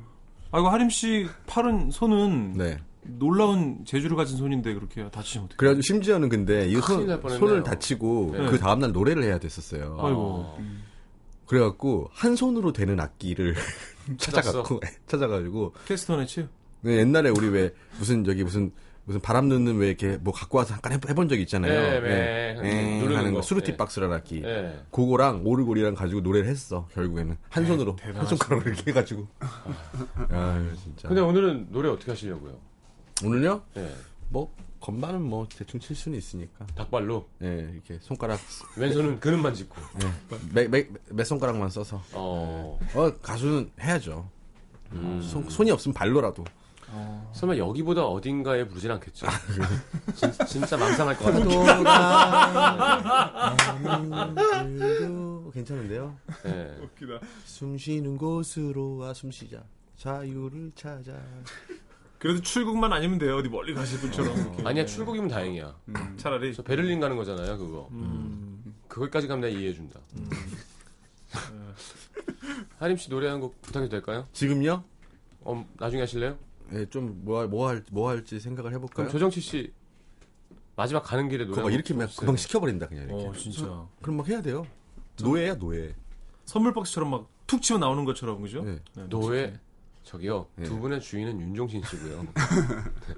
[0.52, 2.78] 아이고, 하림 씨 팔은, 손은 네.
[3.06, 5.56] 놀라운 재주를 가진 손인데 그렇게 다치시면 어떡해요?
[5.56, 7.06] 그래가지고 심지어는 근데 이 손.
[7.38, 8.46] 손을 다치고 네.
[8.50, 9.96] 그 다음날 노래를 해야 됐었어요.
[10.00, 10.58] 아이고.
[11.46, 13.54] 그래갖고 한 손으로 되는 악기를
[14.18, 16.48] 찾아갖고 찾아가지고 캐스터네 치
[16.80, 18.70] 네, 옛날에 우리 왜 무슨 저기 무슨
[19.06, 21.72] 무슨 바람 넣는 왜 이렇게 뭐 갖고 와서 잠깐 해- 해본 적 있잖아요.
[21.72, 22.54] 네, 네.
[22.54, 22.60] 네.
[22.62, 23.36] 네, 누르는 하는 거.
[23.40, 23.76] 거 수루티 네.
[23.76, 24.40] 박스라는 악기.
[24.40, 24.78] 네.
[24.90, 29.26] 그거랑 오르골이랑 가지고 노래를 했어 결국에는 한 손으로 한 손가락으로 이렇게 해가지고.
[30.30, 31.08] 아 진짜.
[31.08, 32.56] 근데 오늘은 노래 어떻게 하시려고요?
[33.22, 33.62] 오늘요?
[33.74, 33.94] 네.
[34.30, 36.66] 뭐 건반은 뭐 대충 칠 수는 있으니까.
[36.74, 38.38] 닭발로 네 이렇게 손가락
[38.76, 39.76] 왼손은 그릇만 짚고.
[40.52, 40.86] 매매
[41.24, 42.02] 손가락만 써서.
[42.12, 42.78] 어.
[42.94, 44.28] 어 가수는 해야죠.
[44.92, 45.20] 음.
[45.22, 46.44] 손, 손이 없으면 발로라도.
[47.32, 49.26] 설마 여기보다 어딘가에 부르진 않겠죠?
[50.14, 51.82] 진, 진짜 망상할 것 같아요.
[55.52, 56.16] 괜찮은데요?
[56.44, 56.76] 네.
[57.44, 59.64] 숨 쉬는 곳으로 와 숨 쉬자.
[59.96, 61.12] 자유를 찾아.
[62.24, 63.36] 그래도 출국만 아니면 돼요.
[63.36, 64.34] 어디 멀리 가실 분처럼.
[64.34, 64.62] 이렇게.
[64.66, 65.76] 아니야 출국이면 다행이야.
[66.16, 66.54] 차라리.
[66.54, 67.86] 저 베를린 가는 거잖아요 그거.
[67.90, 68.74] 음.
[68.88, 70.00] 그거까지 가면 내가 이해해준다.
[72.78, 74.26] 하림 씨 노래 한 곡 부탁해도 될까요?
[74.32, 74.82] 지금요?
[75.42, 76.38] 어, 나중에 하실래요?
[76.72, 79.06] 예, 좀뭐 할, 뭐 할지 생각을 해볼까요?
[79.06, 79.74] 그럼 조정치 씨
[80.76, 82.08] 마지막 가는 길에 노래 그거 이렇게 막.
[82.16, 83.26] 금방 시켜버린다 그냥 이렇게.
[83.26, 83.86] 어, 진짜.
[84.00, 84.66] 그럼 막 해야 돼요.
[85.22, 85.94] 노예야 노예.
[86.46, 88.62] 선물 박스처럼 막 툭 치고 나오는 것처럼, 그죠?
[88.64, 88.78] 네.
[88.96, 89.60] 네, 노예
[90.04, 90.64] 저기요 네.
[90.64, 92.22] 두 분의 주인은 윤종신 씨고요.
[92.34, 93.14] 네.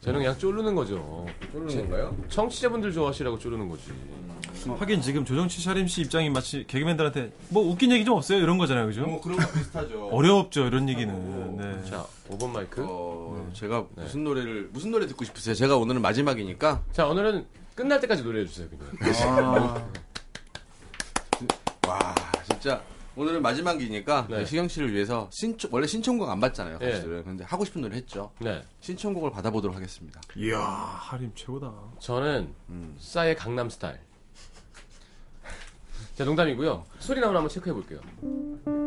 [0.00, 1.26] 저는 그냥 쫄르는 거죠.
[1.52, 2.16] 쫄르는 건가요?
[2.28, 3.92] 청취자분들 좋아하시라고 쫄르는 거지.
[4.78, 8.38] 하긴 지금 조정치 샤림 씨 입장이 마치 개그맨들한테 뭐 웃긴 얘기 좀 없어요?
[8.38, 9.02] 이런 거잖아요, 그죠?
[9.02, 10.08] 뭐 그런 거 비슷하죠.
[10.12, 11.56] 어려웠죠, 이런 얘기는.
[11.56, 11.90] 네.
[11.90, 12.84] 자, 5번 마이크.
[12.86, 15.54] 어, 제가 무슨 노래를 무슨 노래 듣고 싶으세요?
[15.54, 18.86] 제가 오늘은 마지막이니까 자, 오늘은 끝날 때까지 노래해 주세요, 그냥.
[19.24, 19.88] 아,
[21.88, 22.14] 와
[22.48, 22.82] 진짜
[23.16, 24.44] 오늘은 마지막이니까 네.
[24.44, 26.92] 시경 씨를 위해서 신청 원래 신청곡 안 받잖아요 네.
[26.92, 28.62] 사실은 근데 하고 싶은 노래 했죠 네.
[28.80, 31.72] 신청곡을 받아보도록 하겠습니다 이야, 하림 최고다.
[31.98, 32.94] 저는 음.
[32.98, 33.98] 싸의 강남 스타일.
[36.14, 36.84] 자, 농담이고요.
[36.98, 38.00] 소리 나오나 한번 체크해 볼게요.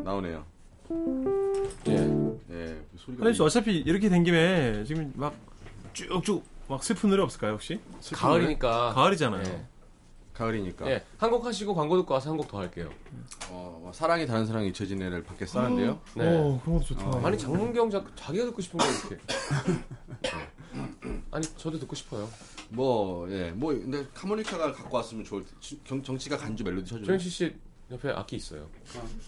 [0.03, 0.45] 나오네요
[1.87, 1.93] 예.
[2.51, 5.35] 예 소리가 하림 씨 어차피 이렇게 된 김에 지금 막
[5.93, 7.79] 쭉쭉 막 슬픈 노래 없을까요, 혹시?
[8.13, 8.93] 가을이니까.
[8.93, 9.43] 가을이잖아요.
[9.43, 9.65] 예.
[10.43, 11.03] 가을이니까 예.
[11.17, 12.89] 한곡 하시고 광고 듣고 와서 한 곡 더 할게요.
[13.51, 16.23] 어, 뭐 사랑이 다른 사랑이 잊혀진 애를 밖에 써는데요 네.
[16.39, 17.27] 오, 그런 것도 좋다.
[17.27, 19.17] 아니 장문경 작 자기가 듣고 싶은 거 이렇게.
[20.21, 21.23] 네.
[21.31, 22.27] 아니 저도 듣고 싶어요.
[22.69, 27.29] 뭐 예 뭐 근데 카모니카가 갖고 왔으면 좋을 테- 정, 정치가 간주 멜로디 쳐줘요 조영치
[27.29, 27.55] 씨
[27.91, 28.67] 옆에 악기 있어요.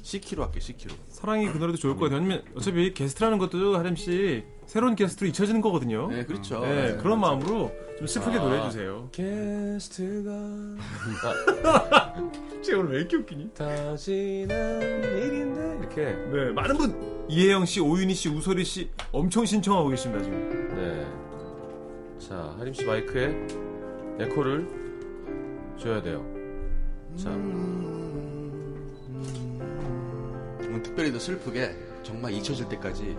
[0.03, 0.93] C키로 할게 C키로.
[1.09, 2.19] 사랑이 그 노래도 좋을 것 같아요.
[2.19, 6.09] 아니면 어차피 게스트라는 것도 하림 씨 새로운 게스트로 잊혀지는 거거든요.
[6.09, 6.59] 네 그렇죠.
[6.59, 8.43] 네, 네, 그런 마음으로 좀 슬프게 아.
[8.43, 9.09] 노래해 주세요.
[9.11, 10.31] 게스트가
[12.61, 13.49] 쟤 오늘 왜 이렇게 웃기니?
[13.55, 16.05] 다 지난 일인데 이렇게.
[16.05, 20.75] 네, 많은 분 이혜영 씨, 오윤희 씨, 우소리 씨 엄청 신청하고 계십니다 지금.
[20.75, 21.07] 네.
[22.27, 23.47] 자, 하림 씨 마이크에
[24.19, 24.67] 에코를
[25.79, 26.23] 줘야 돼요.
[27.15, 28.00] 자, 오늘
[30.83, 33.15] 특별히 더 슬프게 정말 잊혀질 때까지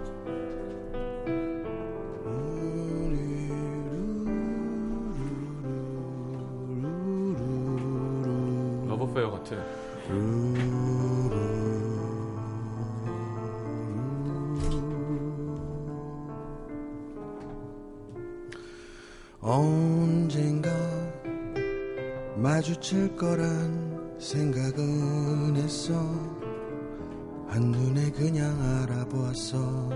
[29.52, 29.90] 알아보았어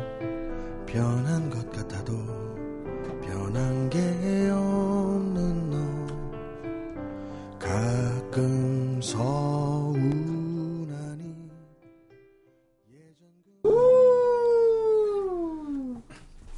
[0.87, 2.12] 변한 것 같아도
[3.23, 3.99] 변한 게
[4.51, 5.77] 없는 너
[7.59, 10.07] 가끔 서운하니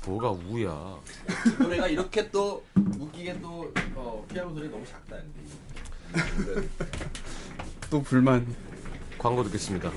[0.07, 0.99] 뭐가 우야.
[1.59, 2.65] 노래가 이렇게 또
[2.99, 5.17] 웃기게 또 어, 피아노 소리 너무 작다.
[5.17, 6.69] 근데.
[7.91, 8.47] 또 불만.
[9.19, 9.91] 광고 듣겠습니다.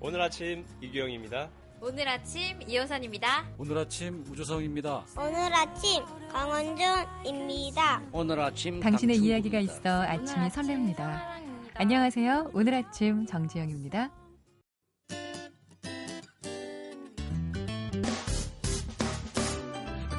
[0.00, 1.50] 오늘 아침 이규영입니다.
[1.80, 3.46] 오늘 아침 이호선입니다.
[3.58, 5.04] 오늘 아침 우주성입니다.
[5.16, 8.02] 오늘 아침 강원준입니다.
[8.12, 11.20] 오늘 아침 당신의 이야기가 있어 아침이 설렙니다.
[11.74, 12.50] 안녕하세요.
[12.52, 14.10] 오늘 아침 정지영입니다.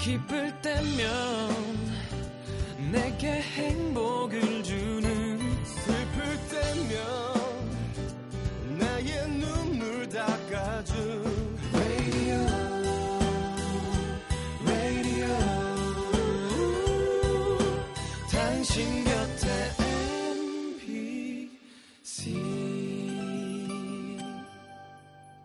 [0.01, 1.49] 기쁠 때면
[2.91, 4.88] 내게 행복을 주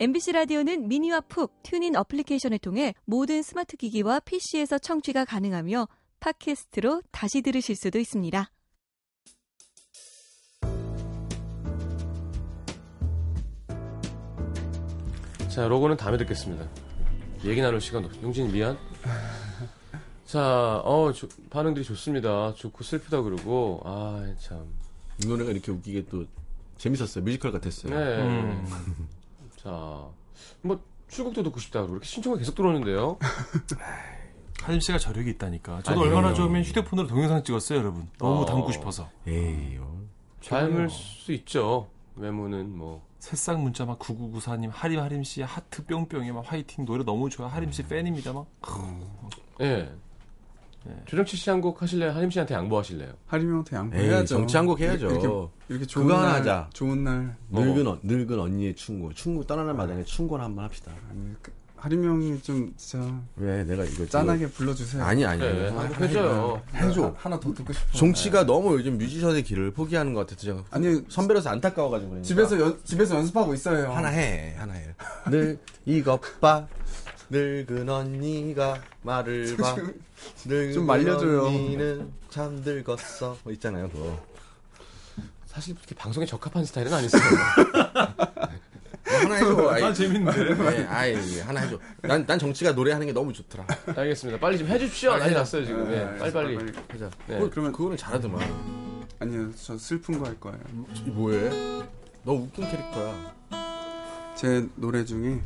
[0.05, 5.89] MBC 라디오는 미니와 푹 튠인 어플리케이션을 통해 모든 스마트 기기와 PC에서 청취가 가능하며
[6.21, 8.51] 팟캐스트로 다시 들으실 수도 있습니다.
[15.49, 16.67] 자, 로고는 다음에 듣겠습니다.
[17.45, 18.11] 얘기 나눌 시간 없.
[18.23, 18.77] 용진이 미안.
[20.27, 22.55] 자, 어, 조- 반응들이 좋습니다.
[22.55, 24.67] 좋고 슬프다 그러고, 아, 참.
[25.23, 26.25] 이 노래가 이렇게 웃기게 또
[26.79, 27.23] 재밌었어요.
[27.23, 27.95] 뮤지컬 같았어요.
[27.95, 28.23] 네.
[28.23, 28.67] 음.
[29.65, 30.09] 자,
[30.61, 33.19] 뭐 출국도 듣고 싶다 그러고 이렇게 신청이 계속 들어오는데요.
[34.63, 35.83] 하림 씨가 저력이 있다니까.
[35.83, 36.17] 저도 아니요.
[36.17, 38.09] 얼마나 좋으면 휴대폰으로 동영상 찍었어요, 여러분.
[38.19, 38.45] 너무 어.
[38.47, 39.09] 담고 싶어서.
[39.27, 40.03] 에이, 어.
[40.45, 41.89] 담을 수 있죠.
[42.17, 43.07] 외모는 뭐.
[43.19, 47.73] 새싹 문자 막 9994님 하림 하림 씨 하트 뿅뿅에 막 화이팅 노래 너무 좋아 하림
[47.73, 48.47] 씨 팬입니다 막.
[49.63, 49.91] 예.
[51.07, 52.13] 조정치 씨한곡 하실래요?
[52.13, 53.13] 하림 씨한테 양보하실래요?
[53.27, 54.21] 하림 형한테 양보해야죠.
[54.21, 55.07] 에이, 정치 한곡 해야죠.
[55.11, 55.29] 이렇게,
[55.69, 56.71] 이렇게 좋은 그거 하나 날, 하자.
[56.73, 57.37] 좋은 날.
[57.51, 59.13] 늙은, 어, 늙은 언니의 충고.
[59.15, 60.93] 충고 떠나는 마당에 충고를 한번 합시다.
[61.11, 65.05] 아니, 그, 하림 형이 좀 진짜 왜 내가 이거 짠하게 불러주세요.
[65.05, 65.41] 아니 아니.
[65.41, 65.77] 그래, 아니.
[65.77, 66.63] 한곡 해줘요.
[66.75, 67.15] 해줘.
[67.19, 67.99] 하나 더 듣고 싶어.
[67.99, 72.27] 정치가 너무 요즘 뮤지션의 길을 포기하는 것 같아서 제가 아니 선배로서 안타까워가지고 그러니까.
[72.27, 73.93] 집에서 연, 집에서 연습하고 있어요.
[73.93, 74.95] 하나 해 하나 해.
[75.31, 76.67] 늘 이것 봐
[77.31, 79.77] 늙은 언니가 말을 봐.
[80.45, 81.47] 늙은 좀 말려줘요.
[81.47, 83.39] 언니는 참 늙었어.
[83.43, 84.23] 뭐 있잖아요 그거.
[85.47, 87.23] 사실 그렇게 방송에 적합한 스타일은 아니세요.
[89.07, 89.69] 뭐 하나 해줘.
[89.71, 90.55] 아이, 아 재밌는데.
[90.55, 91.79] 네, 아이 하나 해줘.
[92.03, 93.67] 난, 난 정치가 노래하는 게 너무 좋더라.
[93.95, 94.41] 알겠습니다.
[94.41, 95.11] 빨리 좀 해주십시오.
[95.11, 95.35] 빨리 난리.
[95.35, 95.89] 났어요 지금.
[95.89, 96.57] 네, 예, 빨리 빨리.
[96.57, 96.73] 빨리.
[96.91, 97.11] 하자.
[97.29, 97.37] 네.
[97.39, 98.41] 그거, 그러면 그거는 잘하더만.
[99.21, 100.59] 아니요, 저 슬픈 거 할 거예요.
[101.07, 101.51] 이 뭐해?
[102.25, 103.35] 너 웃긴 캐릭터야.
[104.37, 105.41] 제 노래 중에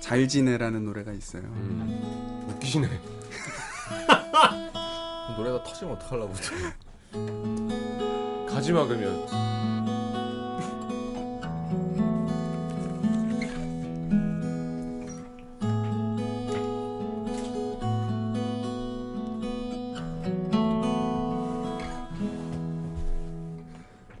[0.00, 1.42] 잘 지내라는 노래가 있어요.
[1.42, 2.88] 음, 웃기시네.
[5.36, 6.32] 노래가 터지면 어떡하려고.
[8.48, 9.26] 가지마 그러면.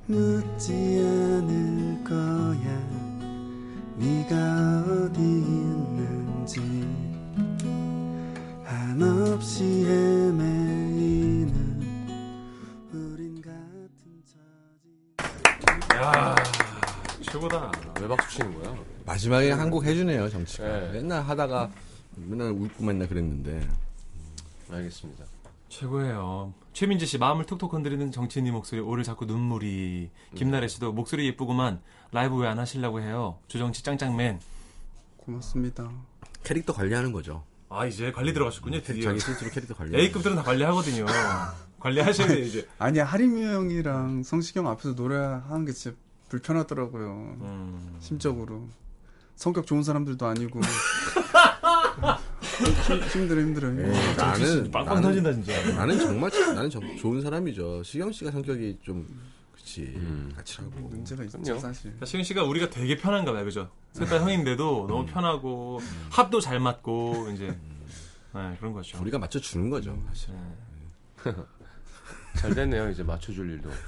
[0.06, 0.72] 묻지
[9.60, 11.52] 없이 헤매이는
[12.94, 14.88] 우린 같은 처지
[15.96, 16.34] 야
[17.20, 17.70] 최고다.
[18.00, 18.74] 왜 박수 치는 거야?
[19.04, 20.66] 마지막에 한국 해주네요 정치가.
[20.66, 20.92] 네.
[20.92, 21.70] 맨날 하다가
[22.16, 23.68] 맨날 웃고 맨날 그랬는데.
[24.70, 25.26] 알겠습니다.
[25.68, 26.54] 최고예요.
[26.72, 30.08] 최민지 씨 마음을 톡톡 건드리는 정치인님 목소리 오늘 자꾸 눈물이.
[30.36, 33.36] 김나래 씨도 목소리 예쁘구만 라이브 왜 안 하시려고 해요.
[33.48, 34.40] 조정치 짱짱맨.
[35.18, 35.90] 고맙습니다.
[36.44, 37.44] 캐릭터 관리하는 거죠.
[37.72, 38.80] 아 이제 관리 들어가셨군요.
[38.82, 39.04] 드디어.
[39.04, 39.96] 자기 스스로 캐릭터 관리.
[39.96, 41.06] A급들은 다 관리하거든요.
[41.78, 42.66] 관리하셔야 돼요 이제.
[42.78, 45.96] 아니 하림이 형이랑 성시경 앞에서 노래하는 게 진짜
[46.28, 47.36] 불편하더라고요.
[47.40, 47.96] 음.
[48.00, 48.68] 심적으로
[49.36, 50.60] 성격 좋은 사람들도 아니고
[52.86, 53.68] 힘- 힘들어 힘들어.
[53.70, 54.26] 네, 힘들어.
[54.26, 55.74] 나는 빵빵 나는- 터진다, 진짜.
[55.76, 57.82] 나는 정말 나는 정- 좋은 사람이죠.
[57.84, 59.06] 시경 씨가 성격이 좀
[59.60, 59.94] 그치
[60.36, 61.60] 까칠하고 문제가 있죠 그럼요.
[61.60, 61.94] 사실.
[61.98, 63.70] 자, 시경 씨가 우리가 되게 편한가 봐요, 그죠?
[63.92, 67.56] 셋다 형인데도 너무 편하고 합도 잘 맞고 이제
[68.34, 68.98] 네, 그런 거죠.
[69.00, 69.96] 우리가 맞춰 주는 거죠.
[70.08, 70.30] 사실.
[71.24, 71.34] 네.
[72.36, 72.88] 잘 됐네요.
[72.90, 73.70] 이제 맞춰줄 일도.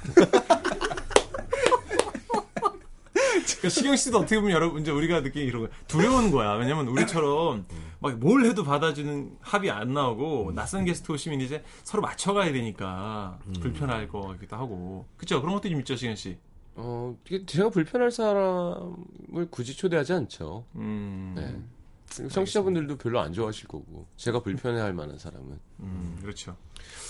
[3.62, 6.54] 그러니까 시경 씨도 어떻게 보면 여러분 이제 우리가 느끼는 이런 거 두려운 거야.
[6.54, 7.64] 왜냐면 우리처럼
[8.02, 14.08] 막 뭘 해도 받아주는 합이 안 나오고 낯선 게스트 오시면 이제 서로 맞춰가야 되니까 불편할
[14.08, 15.40] 거 같기도 하고 그쵸?
[15.40, 16.36] 그런 것도 좀 있죠, 시경 씨.
[16.74, 20.64] 어, 제가 불편할 사람을 굳이 초대하지 않죠.
[20.76, 22.28] 음, 네.
[22.28, 25.58] 청취자분들도 별로 안 좋아하실 거고 제가 불편해할 만한 사람은.
[25.80, 26.56] 음, 그렇죠.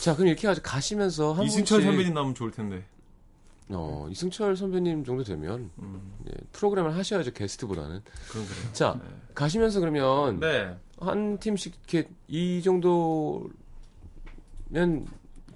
[0.01, 2.85] 자, 그럼 이렇게 아주 가시면서 한 이승철 분씩 선배님 나오면 좋을 텐데.
[3.75, 8.01] 어, 이승철 선배님 정도 되면 음, 예, 프로그램을 하셔야죠 게스트보다는.
[8.31, 8.73] 그런 거예요.
[8.73, 9.01] 자,
[9.35, 10.77] 가시면서 그러면 네.
[10.99, 13.51] 한 팀씩 이렇게 이 정도면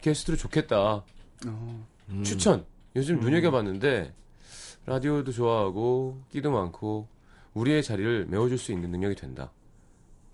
[0.01, 1.05] 게스트로 좋겠다.
[1.47, 1.87] 어.
[2.09, 2.23] 음.
[2.23, 2.65] 추천.
[2.95, 4.15] 요즘 눈여겨봤는데
[4.87, 7.09] 라디오도 좋아하고 끼도 많고
[7.55, 9.51] 우리의 자리를 메워줄 수 있는 능력이 된다.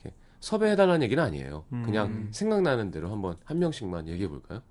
[0.00, 1.64] 이렇게 섭외해달라는 얘기는 아니에요.
[1.72, 1.82] 음.
[1.82, 4.62] 그냥 생각나는 대로 한번 한 명씩만 얘기해 볼까요?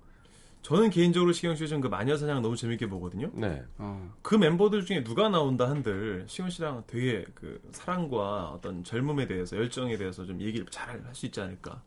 [0.62, 3.30] 저는 개인적으로 시경 씨 요즘 그 마녀 사냥 너무 재밌게 보거든요.
[3.34, 3.62] 네.
[3.78, 4.12] 어.
[4.22, 9.96] 그 멤버들 중에 누가 나온다 한들 시원 씨랑 되게 그 사랑과 어떤 젊음에 대해서 열정에
[9.96, 11.82] 대해서 좀 얘기를 잘 할 수 있지 않을까.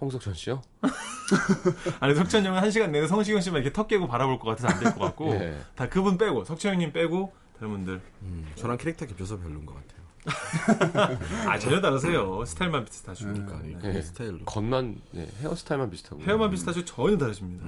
[0.00, 0.62] 홍석천 씨요?
[2.00, 4.80] 아니 석천 형은 한 시간 내내 성시경 씨만 이렇게 턱 깨고 바라볼 것 같아서 안
[4.80, 5.58] 될 것 같고 예.
[5.74, 9.98] 다 그분 빼고 석천 형님 빼고 다른 분들 음, 저랑 캐릭터 겹쳐서 별로인 것 같아요.
[11.48, 12.44] 아 전혀 다르세요.
[12.44, 13.24] 스타일만 비슷하죠.
[13.26, 14.02] 그러니까 이 예.
[14.02, 14.44] 스타일로.
[14.44, 16.22] 겉만 예, 헤어스타일만 비슷하고.
[16.22, 16.84] 헤어만 비슷하죠.
[16.84, 17.64] 전혀 다르십니다.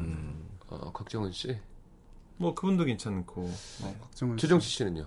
[0.71, 1.59] 어, 곽정은 씨.
[2.37, 3.43] 뭐 그분도 괜찮고.
[3.83, 3.97] 네.
[4.01, 4.43] 박정은 씨.
[4.43, 5.07] 최정치 씨는요?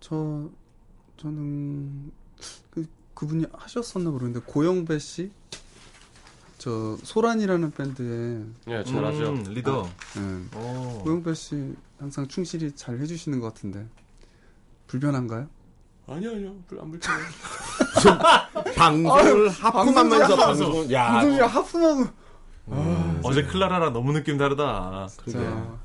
[0.00, 0.48] 저
[1.16, 2.12] 저는
[2.70, 5.30] 그 그분이 하셨었나 모르겠는데 고영배 씨.
[6.58, 9.30] 저 소란이라는 밴드에 예, 잘하죠.
[9.30, 9.88] 음, 리더.
[10.18, 10.58] 예.
[10.58, 11.00] 오.
[11.04, 13.86] 고영배 씨 항상 충실히 잘 해주시는 것 같은데
[14.86, 15.48] 불편한가요?
[16.06, 16.54] 아니요, 아니요.
[16.80, 17.18] 안 불편해.
[18.76, 20.92] 방송을 하품하면서 방송.
[20.92, 22.04] 야, 방송이랑 하품하고
[23.24, 25.08] 어제 클라라랑 너무 느낌 다르다.
[25.24, 25.40] 진짜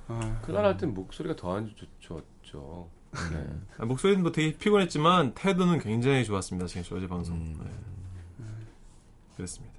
[0.07, 2.89] 아, 클라라 할 땐 목소리가 더 안 좋죠.
[3.31, 3.47] 네.
[3.77, 6.67] 아, 목소리는 뭐 되게 피곤했지만 태도는 굉장히 좋았습니다.
[6.67, 7.35] 지금 어제 방송.
[7.37, 7.55] 음.
[7.63, 8.45] 네.
[9.37, 9.73] 그렇습니다.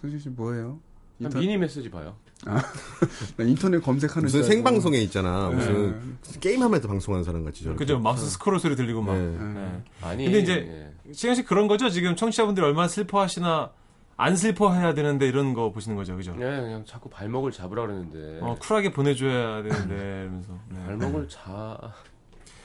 [0.00, 0.78] 성준 씨 뭐예요?
[1.22, 2.16] 한 인터- 미니 메시지 봐요.
[2.44, 4.42] 나 인터넷 검색하는 무슨.
[4.42, 5.48] 생방송에 있잖아.
[5.48, 5.54] 네.
[5.54, 7.78] 무슨 게임하면서 방송하는 사람 같이 저렇게.
[7.78, 7.98] 그죠?
[7.98, 9.14] 마우스 스크롤 소리 들리고 막.
[9.16, 9.38] 네.
[9.38, 9.82] 네.
[10.02, 10.24] 아니.
[10.24, 11.12] 근데 이제 예.
[11.12, 11.88] 시현 씨 그런 거죠?
[11.88, 13.70] 지금 청취자분들이 얼마나 슬퍼하시나
[14.16, 16.32] 안 슬퍼해야 되는데 이런 거 보시는 거죠, 그죠?
[16.36, 18.38] 예, 그냥 자꾸 발목을 잡으라 그러는데.
[18.40, 20.52] 어, 쿨하게 보내줘야 되는데 이러면서.
[20.68, 20.84] 네.
[20.86, 21.92] 발목을 자.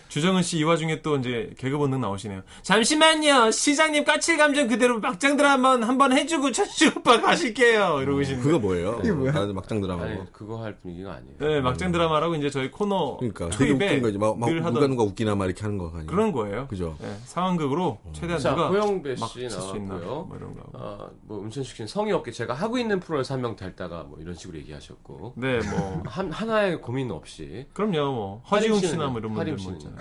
[0.09, 2.41] 주정은 씨 이 와중에 또 이제 개그 본능 나오시네요.
[2.63, 8.01] 잠시만요, 시장님 까칠 감정 그대로 막장 드라마 한번 해주고 천식 오빠 가실게요.
[8.01, 8.43] 이러고 계시는데.
[8.43, 8.99] 그거 뭐예요?
[9.01, 9.33] 이게 뭐야?
[9.35, 10.03] 아, 막장 드라마.
[10.03, 11.35] 아니, 그거 할 분위기가 아니에요.
[11.37, 14.17] 네, 막장 드라마라고 이제 저희 코너 그러니까 초입에 웃긴 거지.
[14.17, 16.07] 막, 막늘 누가 누가 웃기나 막 이렇게 하는 거 아니에요?
[16.07, 16.67] 그런 거예요.
[16.67, 16.97] 그죠?
[16.99, 20.25] 네, 상황극으로 최대한 자, 누가 고영배 막씨 나왔고요.
[20.27, 20.63] 뭐 이런 거.
[20.73, 24.57] 아, 뭐 음천식 씨는 성의 없게 제가 하고 있는 프로에서 한명 닮다가 뭐 이런 식으로
[24.57, 25.33] 얘기하셨고.
[25.37, 27.67] 네, 뭐 한 하나의 고민 없이.
[27.73, 29.07] 그럼요, 뭐 허지웅 씨나?
[29.07, 29.73] 뭐 이런 분들 뭐?
[29.73, 29.99] 있잖아요.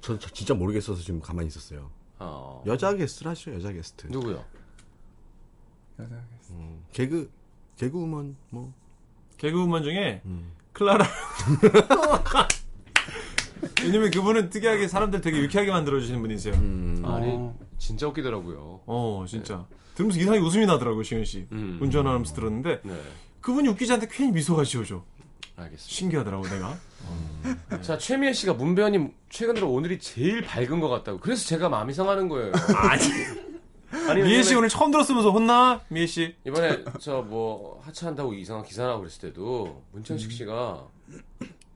[0.00, 1.90] 저, 저 진짜 모르겠어서 지금 가만히 있었어요.
[2.18, 2.62] 어.
[2.66, 4.06] 여자 게스트를 하시죠, 여자 게스트.
[4.08, 4.44] 누구요?
[5.98, 6.14] 여자
[6.50, 7.30] 음, 개그,
[7.76, 8.72] 개그우먼, 뭐.
[9.36, 10.52] 개그우먼 중에 음.
[10.72, 11.06] 클라라.
[13.82, 16.54] 왜냐면 그분은 특이하게 사람들 되게 유쾌하게 만들어주시는 분이세요.
[16.54, 17.02] 음.
[17.04, 17.56] 아니, 어.
[17.78, 18.80] 진짜 웃기더라고요.
[18.86, 19.66] 어, 진짜.
[19.94, 21.46] 들으면서 이상하게 웃음이 나더라고요, 시현 씨.
[21.52, 21.78] 음.
[21.80, 23.02] 운전하면서 들었는데, 네.
[23.40, 25.04] 그분이 웃기지 않는데 괜히 미소가 지어져.
[25.56, 25.94] 알겠습니다.
[25.94, 26.78] 신기하더라고, 내가.
[27.82, 31.18] 자, 최미애 씨가 문배원님 최근 들어 오늘이 제일 밝은 것 같다고.
[31.20, 32.52] 그래서 제가 마음이 상하는 거예요.
[32.76, 33.02] 아니.
[34.08, 35.80] 아니, 미애 씨 오늘 처음 들었으면서 혼나?
[35.88, 36.34] 미애 씨.
[36.46, 40.86] 이번에 저 뭐 하차한다고 이상한 기사 나고 그랬을 때도 문천식 씨가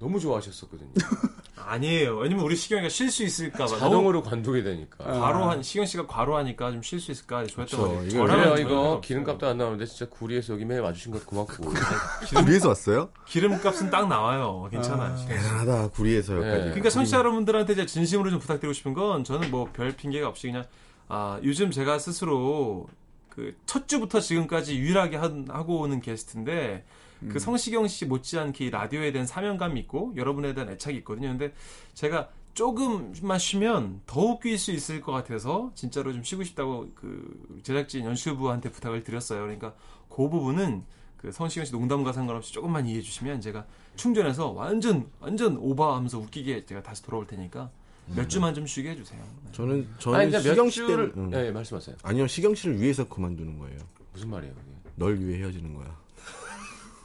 [0.04, 0.90] 너무 좋아하셨었거든요.
[1.56, 2.18] 아니에요.
[2.18, 3.78] 왜냐면 우리 시경이가 쉴 수 있을까 봐.
[3.78, 5.02] 자동으로 관두게 되니까.
[5.02, 9.00] 과로 한 시경 씨가 과로 하니까 좀 쉴 수 있을까 좋았던 저랑은 그래요, 전혀 이거.
[9.02, 11.72] 기름값도 안 나오는데 진짜 구리에서 여기 매일 와주신 것 고맙고.
[12.36, 13.08] 구리에서 왔어요?
[13.26, 14.68] 기름값은 딱 나와요.
[14.70, 15.14] 괜찮아요.
[15.14, 15.26] 아.
[15.26, 16.64] 대단하다 구리에서 여기까지.
[16.64, 20.66] 그러니까 청취자 여러분들한테 이제 진심으로 좀 부탁드리고 싶은 건 저는 뭐 별 핑계가 없이 그냥
[21.08, 22.88] 아 요즘 제가 스스로
[23.30, 26.84] 그 첫 주부터 지금까지 유일하게 한- 하고 오는 게스트인데
[27.28, 31.28] 그 성시경 씨 못지않게 이 라디오에 대한 사명감이 있고 여러분에 대한 애착이 있거든요.
[31.28, 31.52] 근데
[31.94, 38.04] 제가 조금만 쉬면 더 웃길 수 있을 것 같아서 진짜로 좀 쉬고 싶다고 그 제작진
[38.04, 39.40] 연출부한테 부탁을 드렸어요.
[39.42, 39.74] 그러니까
[40.08, 40.84] 그 부분은
[41.16, 46.82] 그 성시경 씨 농담과 상관없이 조금만 이해해 주시면 제가 충전해서 완전 완전 오버하면서 웃기게 제가
[46.82, 47.70] 다시 돌아올 테니까
[48.14, 49.20] 몇 주만 좀 쉬게 해주세요.
[49.46, 49.52] 네.
[49.52, 51.30] 저는 저는 아니, 몇 시경 씨 주를- 때를 응.
[51.32, 51.96] 예, 예, 말씀하세요.
[52.02, 53.78] 아니요 시경 씨를 위해서 그만두는 거예요.
[54.12, 54.70] 무슨 말이에요, 그게?
[54.96, 55.96] 널 위해 헤어지는 거야.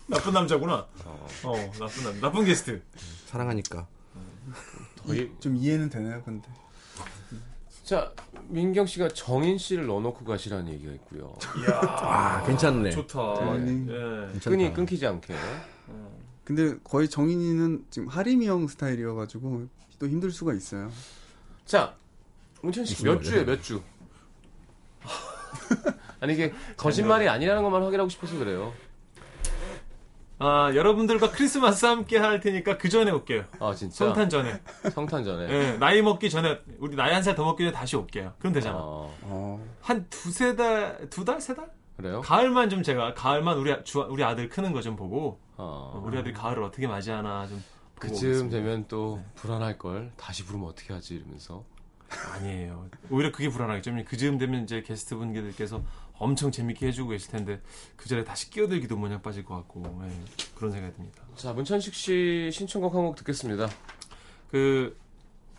[0.09, 0.87] 나쁜 남자구나.
[1.05, 2.81] 어, 나쁜 남 나쁜 게스트.
[3.27, 3.87] 사랑하니까.
[5.05, 6.47] 거의 좀 이해는 되네요, 근데.
[7.83, 8.11] 자
[8.49, 11.35] 민경 씨가 정인 씨를 넣어놓고 가시라는 얘기가 있고요.
[11.81, 12.91] 아 괜찮네.
[12.91, 13.57] 좋다.
[13.57, 13.85] 네.
[14.35, 14.39] 예.
[14.39, 15.33] 끈이 끊기지 않게.
[16.43, 19.67] 근데 거의 정인이는 지금 하림이 형 스타일이어가지고
[19.99, 20.91] 또 힘들 수가 있어요.
[21.65, 21.95] 자,
[22.61, 23.81] 문천 씨 몇 주에 몇 주?
[26.19, 28.73] 아니 이게 거짓말이 아니라는 것만 확인하고 싶어서 그래요.
[30.41, 33.43] 아 여러분들과 크리스마스 함께 할 테니까 그 전에 올게요.
[33.59, 34.05] 아 진짜.
[34.05, 34.61] 성탄 전에.
[34.93, 35.49] 성탄 전에.
[35.51, 38.33] 예, 나이 먹기 전에 우리 나이 한 살 더 먹기 전에 다시 올게요.
[38.39, 38.77] 그럼 되잖아.
[38.81, 41.69] 어, 한 두세 달, 두 달, 세 달?
[41.97, 42.21] 그래요?
[42.21, 46.01] 가을만 좀 제가 가을만 우리 아- 주, 우리 아들 크는 거 좀 보고 어.
[46.05, 47.61] 우리 아들 가을을 어떻게 맞이하나 좀
[47.95, 48.57] 보고 그쯤 오겠습니다.
[48.57, 50.13] 되면 또 불안할 걸.
[50.15, 51.65] 다시 부르면 어떻게 하지 이러면서.
[52.33, 52.87] 아니에요.
[53.11, 53.91] 오히려 그게 불안하겠죠.
[54.05, 55.81] 그즈음 되면 이제 게스트 분들께서
[56.19, 57.61] 엄청 재밌게 해주고 계실 텐데
[57.95, 60.11] 그 전에 다시 끼어들기도 모양 빠질 것 같고 예,
[60.55, 61.23] 그런 생각이 듭니다.
[61.35, 63.67] 자 문천식 씨 신청곡 한 곡 듣겠습니다.
[64.51, 64.95] 그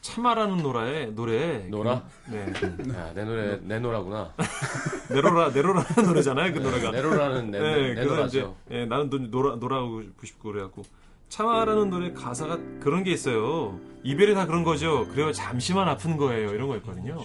[0.02, 2.04] 참아라는 노래에 노래 노라?
[2.26, 2.94] 그, 네.
[2.94, 4.34] 야, 내 노래 내 노라구나.
[5.10, 6.52] 네로라 네로라는 노래잖아요.
[6.52, 8.56] 그 네, 노래가 네로라는 내- 내 그래서 노라죠.
[8.68, 10.82] 이제 예, 나는 또 노라 노라고 싶고 그래갖고
[11.30, 13.78] 참아라는 노래 가사가 그런 게 있어요.
[14.02, 15.06] 이별이 다 그런 거죠.
[15.08, 16.52] 그래요 잠시만 아픈 거예요.
[16.52, 17.22] 이런 거 있거든요.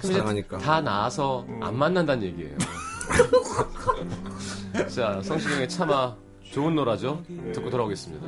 [0.00, 0.58] 근데 사랑하니까.
[0.58, 1.62] 다 나아서 음.
[1.62, 2.56] 안 만난다는 얘기예요.
[4.88, 6.16] 자, 성시경의 참아
[6.50, 7.22] 좋은 노라죠?
[7.52, 8.26] 듣고 돌아오겠습니다.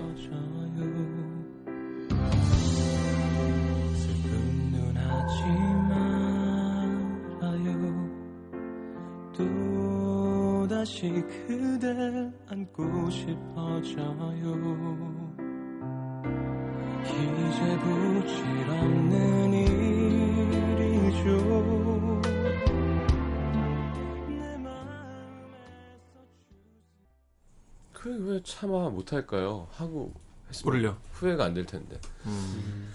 [3.94, 5.75] 슬픈 눈 말아요
[10.76, 11.08] 다시
[11.46, 14.52] 그댈 안고 싶어져요
[17.02, 21.30] 이제 부질 없는 일이죠
[27.94, 29.68] 그왜 참아 못할까요?
[29.72, 30.12] 하고
[30.50, 30.98] 했으면.
[31.12, 31.98] 후회가 안 될 텐데.
[32.26, 32.92] 음.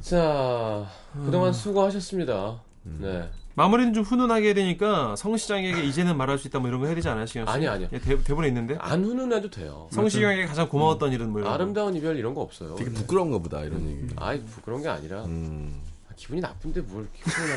[0.00, 2.60] 자, 그동안 수고하셨습니다.
[2.82, 3.30] 네.
[3.54, 7.08] 마무리는 좀 훈훈하게 해야 되니까 성시장에게 이제는 말할 수 있다 뭐 이런 거 해야 되지
[7.08, 7.50] 않아요, 시경 씨?
[7.52, 7.88] 아니, 아니요.
[7.92, 8.76] 예, 대, 대본에 있는데.
[8.78, 9.88] 안 훈훈해도 돼요.
[9.90, 11.54] 성시경에게 가장 고마웠던 일은 뭐 이런 거.
[11.54, 12.74] 아름다운 이별 이런 거 없어요.
[12.76, 14.14] 되게 부끄러운가 보다 이런 얘기.
[14.16, 15.80] 아이, 부끄러운 게 아니라 음.
[16.16, 17.08] 기분이 나쁜데 뭘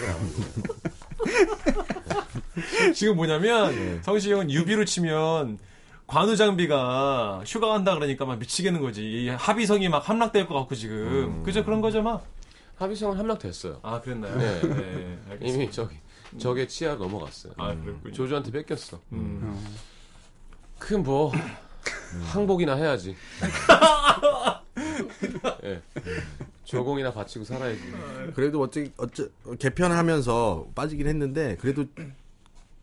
[0.07, 0.73] 나오는 거예요.
[2.95, 3.99] 지금 뭐냐면 네.
[4.03, 5.59] 성시경은 유비로 치면
[6.07, 9.03] 관우 장비가 휴가 간다 그러니까 막 미치겠는 거지.
[9.03, 10.95] 이 합의성이 막 함락될 것 같고 지금.
[10.97, 11.43] 음.
[11.43, 11.63] 그죠?
[11.65, 12.25] 그런 거죠, 막.
[12.83, 13.79] 합의성은 함락됐어요.
[13.81, 14.37] 아, 그랬나요?
[14.37, 14.61] 네.
[14.61, 15.45] 네, 알겠습니다.
[15.63, 15.95] 이미 저기
[16.37, 17.53] 적의 치아로 넘어갔어요.
[17.57, 18.13] 아, 그랬군요.
[18.13, 18.99] 조조한테 뺏겼어.
[19.13, 19.65] 음.
[20.79, 21.31] 그뭐
[22.31, 23.15] 항복이나 해야지.
[25.63, 25.81] 예.
[26.65, 27.81] 조공이나 바치고 살아야지.
[28.35, 29.27] 그래도 어째 어째
[29.59, 31.85] 개편하면서 빠지긴 했는데 그래도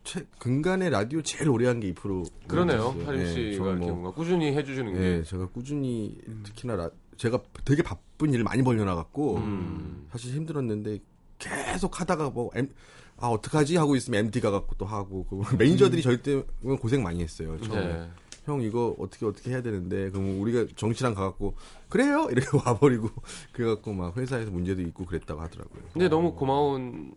[0.04, 2.30] 최, 근간에 라디오 제일 오래 한 게 2%.
[2.48, 2.94] 그러네요.
[2.96, 4.98] 네, 하림 씨가 이렇게 뭔가 꾸준히 해주시는 게.
[4.98, 10.06] 네, 제가 꾸준히 특히나 라, 제가 되게 바쁜 일 많이 벌려나갔고 음.
[10.10, 11.00] 사실 힘들었는데
[11.38, 12.70] 계속 하다가 뭐 M,
[13.18, 17.60] 아 어떡하지 하고 있으면 MT 가갖고 또 하고 그 매니저들이 저희 때문에 고생 많이 했어요.
[17.60, 17.86] 처음에.
[17.86, 18.10] 네.
[18.46, 21.54] 형 이거 어떻게 어떻게 해야 되는데 그럼 우리가 정씨랑 가갖고
[21.90, 23.10] 그래요 이렇게 와버리고
[23.52, 25.82] 그래갖고 막 회사에서 문제도 있고 그랬다고 하더라고요.
[25.92, 27.12] 근데 너무 고마운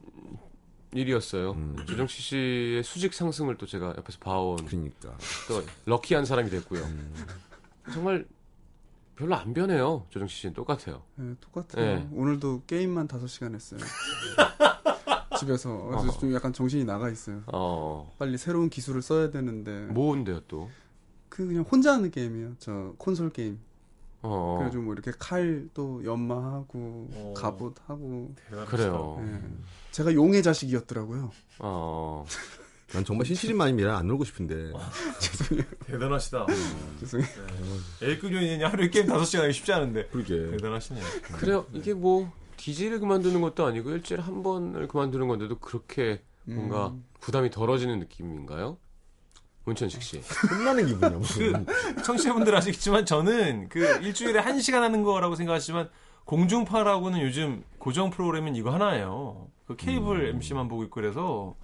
[0.91, 1.51] 일이었어요.
[1.51, 1.77] 음.
[1.87, 4.57] 조정치 씨의 수직 상승을 또 제가 옆에서 봐온.
[4.65, 5.11] 그러니까.
[5.11, 5.17] 음.
[5.47, 6.85] 또 럭키한 사람이 됐고요.
[7.93, 8.25] 정말
[9.15, 10.05] 별로 안 변해요.
[10.09, 11.03] 조정치 씨는 똑같아요.
[11.15, 11.85] 네, 똑같아요.
[11.99, 12.09] 네.
[12.13, 13.79] 오늘도 게임만 5시간 했어요.
[15.39, 16.19] 집에서 그래서 어.
[16.19, 17.41] 좀 약간 정신이 나가 있어요.
[17.47, 18.11] 어.
[18.17, 20.69] 빨리 새로운 기술을 써야 되는데 뭔데요 또?
[21.29, 22.53] 그 그냥 혼자 하는 게임이에요.
[22.59, 23.59] 저 콘솔 게임.
[24.21, 24.55] 어.
[24.57, 27.33] 그래가지고 뭐 이렇게 칼 또 연마하고 어.
[27.35, 28.33] 갑옷 하고
[28.67, 29.21] 그래요.
[29.25, 29.41] 네.
[29.91, 31.31] 제가 용의 자식이었더라고요.
[31.59, 32.25] 어.
[32.93, 34.71] 난 정말 미라 안 놀고 싶은데.
[35.87, 36.45] 대단하시다.
[36.99, 37.27] 죄송해요.
[37.99, 38.07] 네.
[38.07, 40.07] A급 연인이 하루에 게임 5시간 하기 쉽지 않은데.
[40.07, 40.51] 그러게.
[40.51, 41.03] 대단하시네요.
[41.37, 41.65] 그래요.
[41.73, 47.03] 이게 뭐 DJ를 그만두는 것도 아니고 일주일에 한 번을 그만두는 건데도 그렇게 뭔가 음.
[47.19, 48.77] 부담이 덜어지는 느낌인가요?
[49.65, 50.21] 문천식 씨.
[50.51, 51.17] 혼나는 기분이야.
[51.17, 51.65] 무슨.
[51.65, 55.89] 그 청취자분들 아시겠지만 저는 그 일주일에 한 시간 하는 거라고 생각하시지만
[56.25, 59.47] 공중파라고는 요즘 고정 프로그램은 이거 하나예요.
[59.65, 61.55] 그 케이블 MC만 보고 있고 그래서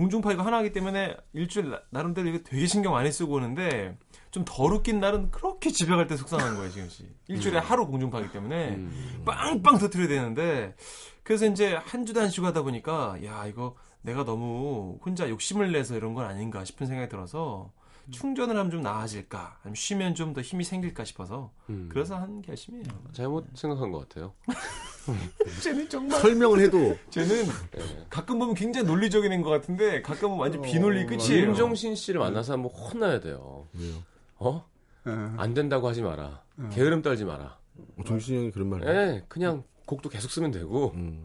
[0.00, 3.98] 공중파 이거 하나이기 때문에 일주일 나- 나름대로 이거 되게 신경 많이 쓰고 오는데
[4.30, 7.04] 좀 덜 웃긴 날은 그렇게 집에 갈 때 속상한 거예요 지금 씨.
[7.28, 9.22] 일주일에 하루 공중파이기 때문에 음.
[9.26, 10.74] 빵빵 터트려야 되는데
[11.22, 15.94] 그래서 이제 한 주도 안 쉬고 하다 보니까 야 이거 내가 너무 혼자 욕심을 내서
[15.96, 17.70] 이런 건 아닌가 싶은 생각이 들어서
[18.10, 21.88] 충전을 하면 좀 나아질까 아니면 쉬면 좀 더 힘이 생길까 싶어서 음.
[21.90, 22.84] 그래서 한 결심이에요.
[23.12, 24.32] 잘못 생각한 것 같아요.
[25.62, 28.06] 쟤는 정말 설명을 해도 쟤는 예.
[28.08, 31.46] 가끔 보면 굉장히 논리적인 것 같은데 가끔은 완전 비논리 끝이에요.
[31.48, 33.66] 윤종신 씨를 만나서 한번 혼나야 돼요.
[33.74, 33.94] 왜요?
[34.36, 34.64] 어?
[35.06, 35.10] 예.
[35.38, 36.42] 안 된다고 하지 마라.
[36.58, 36.68] 어.
[36.72, 37.58] 게으름 떨지 마라.
[37.96, 38.82] 어, 정신이 형이 그런 말.
[38.82, 38.88] 해.
[39.16, 40.92] 예, 그냥 곡도 계속 쓰면 되고.
[40.94, 41.24] 음.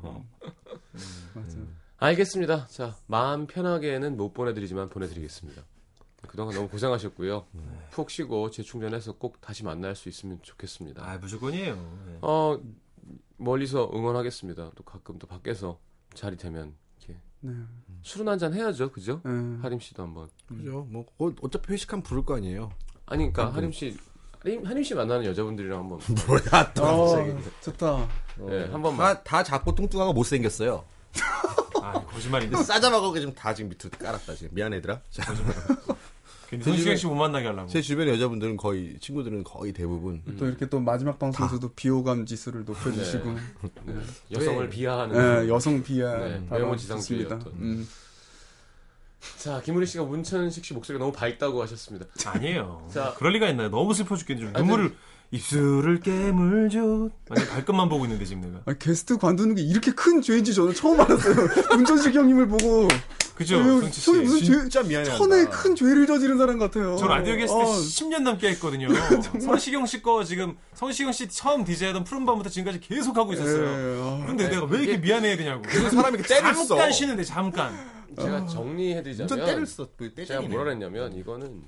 [1.34, 1.58] 맞아.
[1.98, 2.68] 알겠습니다.
[2.68, 5.62] 자, 마음 편하게는 못 보내드리지만 보내드리겠습니다.
[6.36, 7.46] 그동안 너무 고생하셨고요.
[7.92, 11.02] 푹 쉬고 재충전해서 꼭 다시 만날 수 있으면 좋겠습니다.
[11.10, 11.76] 아 무조건이에요.
[12.08, 12.18] 네.
[12.22, 12.60] 어,
[13.38, 14.72] 멀리서 응원하겠습니다.
[14.76, 15.80] 또 가끔 또 밖에서
[16.14, 17.54] 자리 되면 이렇게 네.
[18.02, 19.22] 술은 한잔 해야죠, 그죠?
[19.26, 19.62] 예.
[19.62, 20.30] 하림 씨도 한번.
[20.50, 20.86] 그죠.
[20.90, 22.70] 뭐 어, 어차피 회식하면 부를 거 아니에요.
[23.06, 23.98] 아니, 그러니까 하림 씨,
[24.42, 26.00] 하림, 하림 씨 만나는 여자분들이랑 한번.
[26.28, 27.34] 뭐야 또 어, 갑자기.
[27.62, 28.10] 좋다.
[28.50, 29.16] 예, 한 번만.
[29.16, 30.84] 다, 다 작고 뚱뚱하고 못생겼어요.
[31.82, 32.58] 아 거짓말인데.
[32.62, 34.54] 싸잡아가고 지금 다 지금 밑으로 깔았다 지금.
[34.54, 35.02] 미안 얘들아.
[35.12, 35.24] 자,
[36.62, 37.68] 손시경 씨못 만나게 하려고.
[37.68, 43.34] 제 주변의 여자분들은 거의 친구들은 거의 대부분 또 이렇게 또 마지막 방송에서도 비호감 지수를 높여주시고
[43.86, 43.94] 네.
[44.32, 44.70] 여성을 왜?
[44.70, 45.46] 비하하는.
[45.46, 47.40] 예, 여성 비하 네, 발언 외모 지상주의였던.
[47.40, 47.64] 좋습니다.
[47.64, 47.88] 음.
[49.38, 52.06] 자, 김우리 씨가 문천식 씨 목소리가 너무 밝다고 하셨습니다.
[52.32, 52.88] 아니에요.
[52.94, 53.14] 자.
[53.18, 53.70] 그럴 리가 있나요?
[53.70, 54.96] 너무 슬퍼 죽겠는데 좀 아니, 눈물을
[55.32, 57.10] 입술을 깨물죠.
[57.30, 58.62] 완전 발끝만 보고 있는데 지금 내가.
[58.66, 61.36] 아니, 게스트 관두는 게 이렇게 큰 죄인지 저는 처음 알았어요.
[61.76, 62.88] 문천식 형님을 보고
[63.36, 63.58] 그죠?
[63.60, 64.12] 어, 성치 씨.
[64.12, 65.06] 무슨 죄, 진짜 미안해.
[65.18, 66.96] 천에 큰 죄를 저지른 사람 같아요.
[66.98, 68.88] 저 라디오 게스트 어, 10년 넘게 했거든요.
[69.42, 73.66] 성시경 씨 거 지금 성시경 씨 처음 DJ하던 푸른밤부터 지금까지 계속 하고 있었어요.
[73.66, 74.24] 예, 어.
[74.26, 75.62] 근데 내가 왜 이렇게 미안해야 되냐고.
[75.64, 76.66] 그 사람이 이렇게 때를 써.
[76.66, 77.96] 잠깐 쉬는데 잠깐.
[78.18, 79.90] 제가 정리해드리자면 때를 써.
[79.98, 80.42] 그 제가.
[80.42, 81.64] 뭐라 그랬냐면 이거는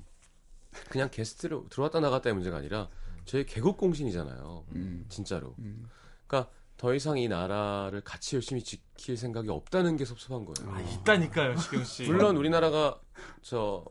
[0.89, 2.88] 그냥 게스트로 들어왔다 나갔다의 문제가 아니라
[3.26, 4.63] 저희 개국 공신이잖아요.
[4.76, 5.05] 음.
[5.09, 5.53] 진짜로.
[5.59, 5.86] 음.
[6.28, 10.72] 그러니까 더 이상 이 나라를 같이 열심히 지킬 생각이 없다는 게 섭섭한 거예요.
[10.74, 12.04] 아, 있다니까요, 시경 씨.
[12.04, 13.00] 물론 우리나라가
[13.42, 13.84] 저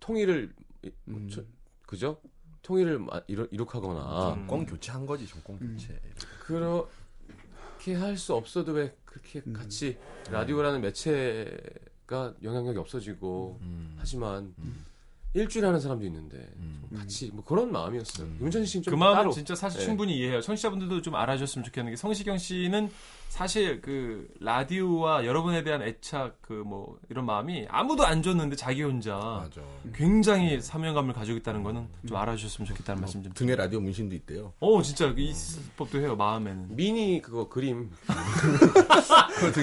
[0.00, 1.28] 통일을 이- 음.
[1.30, 1.44] 저-
[1.86, 2.20] 그죠?
[2.62, 4.34] 통일을 마- 이루, 이룩하거나 음.
[4.38, 5.72] 정권 교체한 거지 정권 음.
[5.76, 6.00] 교체.
[6.40, 9.52] 그렇게 할 수 없어도 왜 그렇게 음.
[9.52, 9.98] 같이
[10.30, 13.94] 라디오라는 매체가 영향력이 없어지고 음.
[13.98, 14.86] 하지만 음.
[15.34, 16.82] 일주일 하는 사람도 있는데 음.
[16.88, 18.26] 좀 같이 뭐 그런 마음이었어요.
[18.26, 18.38] 음.
[18.42, 19.86] 윤찬 씨는 좀그 마음은 따로 진짜 사실 네.
[19.86, 20.40] 충분히 이해해요.
[20.40, 22.90] 청취자분들도 좀 알아줬으면 좋겠는 게 성시경 씨는
[23.28, 29.16] 사실 그 라디오와 여러분에 대한 애착 그 뭐 이런 마음이 아무도 안 줬는데 자기 혼자
[29.16, 29.60] 맞아.
[29.94, 33.32] 굉장히 사명감을 가지고 있다는 거는 좀 알아주셨으면 좋겠다는 말씀 좀.
[33.32, 34.52] 등에 라디오 문신도 있대요.
[34.60, 35.32] 어 진짜 이
[35.76, 36.76] 법도 해요 마음에는.
[36.76, 37.90] 미니 그거 그림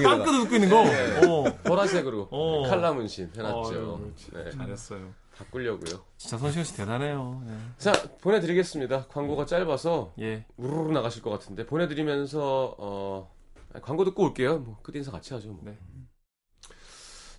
[0.03, 0.81] 빵끄도 웃고 있는 거.
[0.81, 1.43] 어.
[1.63, 2.63] 보라색으로 어.
[2.67, 4.11] 칼라 문신 해놨죠.
[4.33, 5.13] 네, 잘했어요.
[5.37, 6.03] 바꾸려고요.
[6.17, 7.41] 진짜 성시경 씨 대단해요.
[7.45, 7.57] 네.
[7.77, 9.07] 자 보내드리겠습니다.
[9.07, 10.45] 광고가 짧아서 예.
[10.57, 13.31] 우르르 나가실 것 같은데 보내드리면서 어,
[13.81, 14.59] 광고 듣고 올게요.
[14.59, 15.49] 뭐 끝 인사 같이 하죠.
[15.49, 15.59] 뭐.
[15.63, 15.77] 네.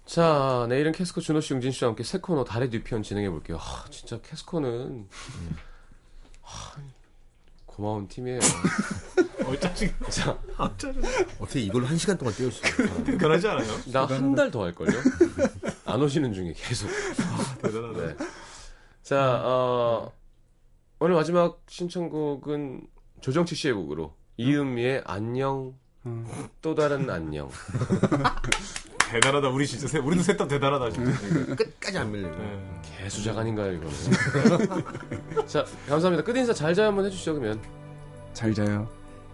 [0.06, 3.56] 자 내일은 캐스커 준호 씨, 용진 씨와 함께 새 코너 달의 뒤편 진행해 볼게요.
[3.58, 5.06] 하, 진짜 캐스커는
[6.42, 6.80] 하,
[7.66, 8.40] 고마운 팀이에요.
[9.44, 9.88] 어 짜증.
[10.10, 10.36] 자,
[11.38, 13.04] 어떻게 이걸로 한 시간 동안 띄울 수 있어?
[13.04, 13.66] 대단하지 않아요?
[13.92, 14.90] 나 한 달 더 할걸요?
[15.88, 16.88] 안 오시는 중에 계속.
[17.62, 18.06] 대단하다.
[18.06, 18.16] 네.
[19.02, 20.12] 자, 어,
[20.98, 22.86] 오늘 마지막 신청곡은
[23.22, 25.74] 조정치 씨의 곡으로 이은미의 안녕
[26.04, 26.26] 음.
[26.60, 27.48] 또 다른 안녕.
[29.10, 29.48] 대단하다.
[29.48, 31.56] 우리 진짜 세, 우리도 셋다 대단하다 진짜.
[31.56, 32.36] 끝까지 안 밀리고.
[32.36, 32.80] 네.
[32.98, 33.94] 개수작 아닌가요 이거는?
[35.48, 36.22] 자, 감사합니다.
[36.22, 37.60] 끝 인사 잘 자요 한번 해주시죠 그러면.
[38.34, 38.86] 잘 자요.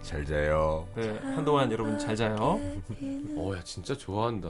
[0.02, 0.86] 잘 자요.
[0.94, 1.18] 네.
[1.22, 2.61] 한동안 여러분 잘 자요.
[3.36, 4.48] 어야 진짜 좋아한다.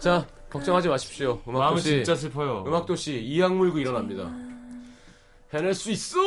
[0.00, 1.40] 자, 걱정하지 마십시오.
[1.46, 2.64] 음악도시 진짜 슬퍼요.
[2.66, 4.30] 음악도시 이악 물고 일어납니다.
[5.52, 6.18] 해낼 수 있어.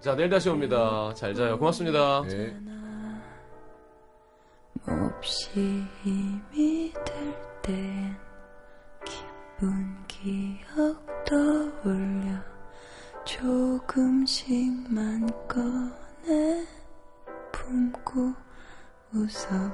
[0.00, 1.12] 자, 내일 다시 옵니다.
[1.14, 1.58] 잘 자요.
[1.58, 2.22] 고맙습니다.
[2.28, 2.56] 네.
[4.86, 5.50] 몹시
[6.02, 8.14] 힘이 들 땐
[9.06, 12.38] 기쁜 기억 떠올려
[13.24, 16.66] 조금씩만 꺼내
[17.50, 18.34] 품고
[19.14, 19.72] 웃어봐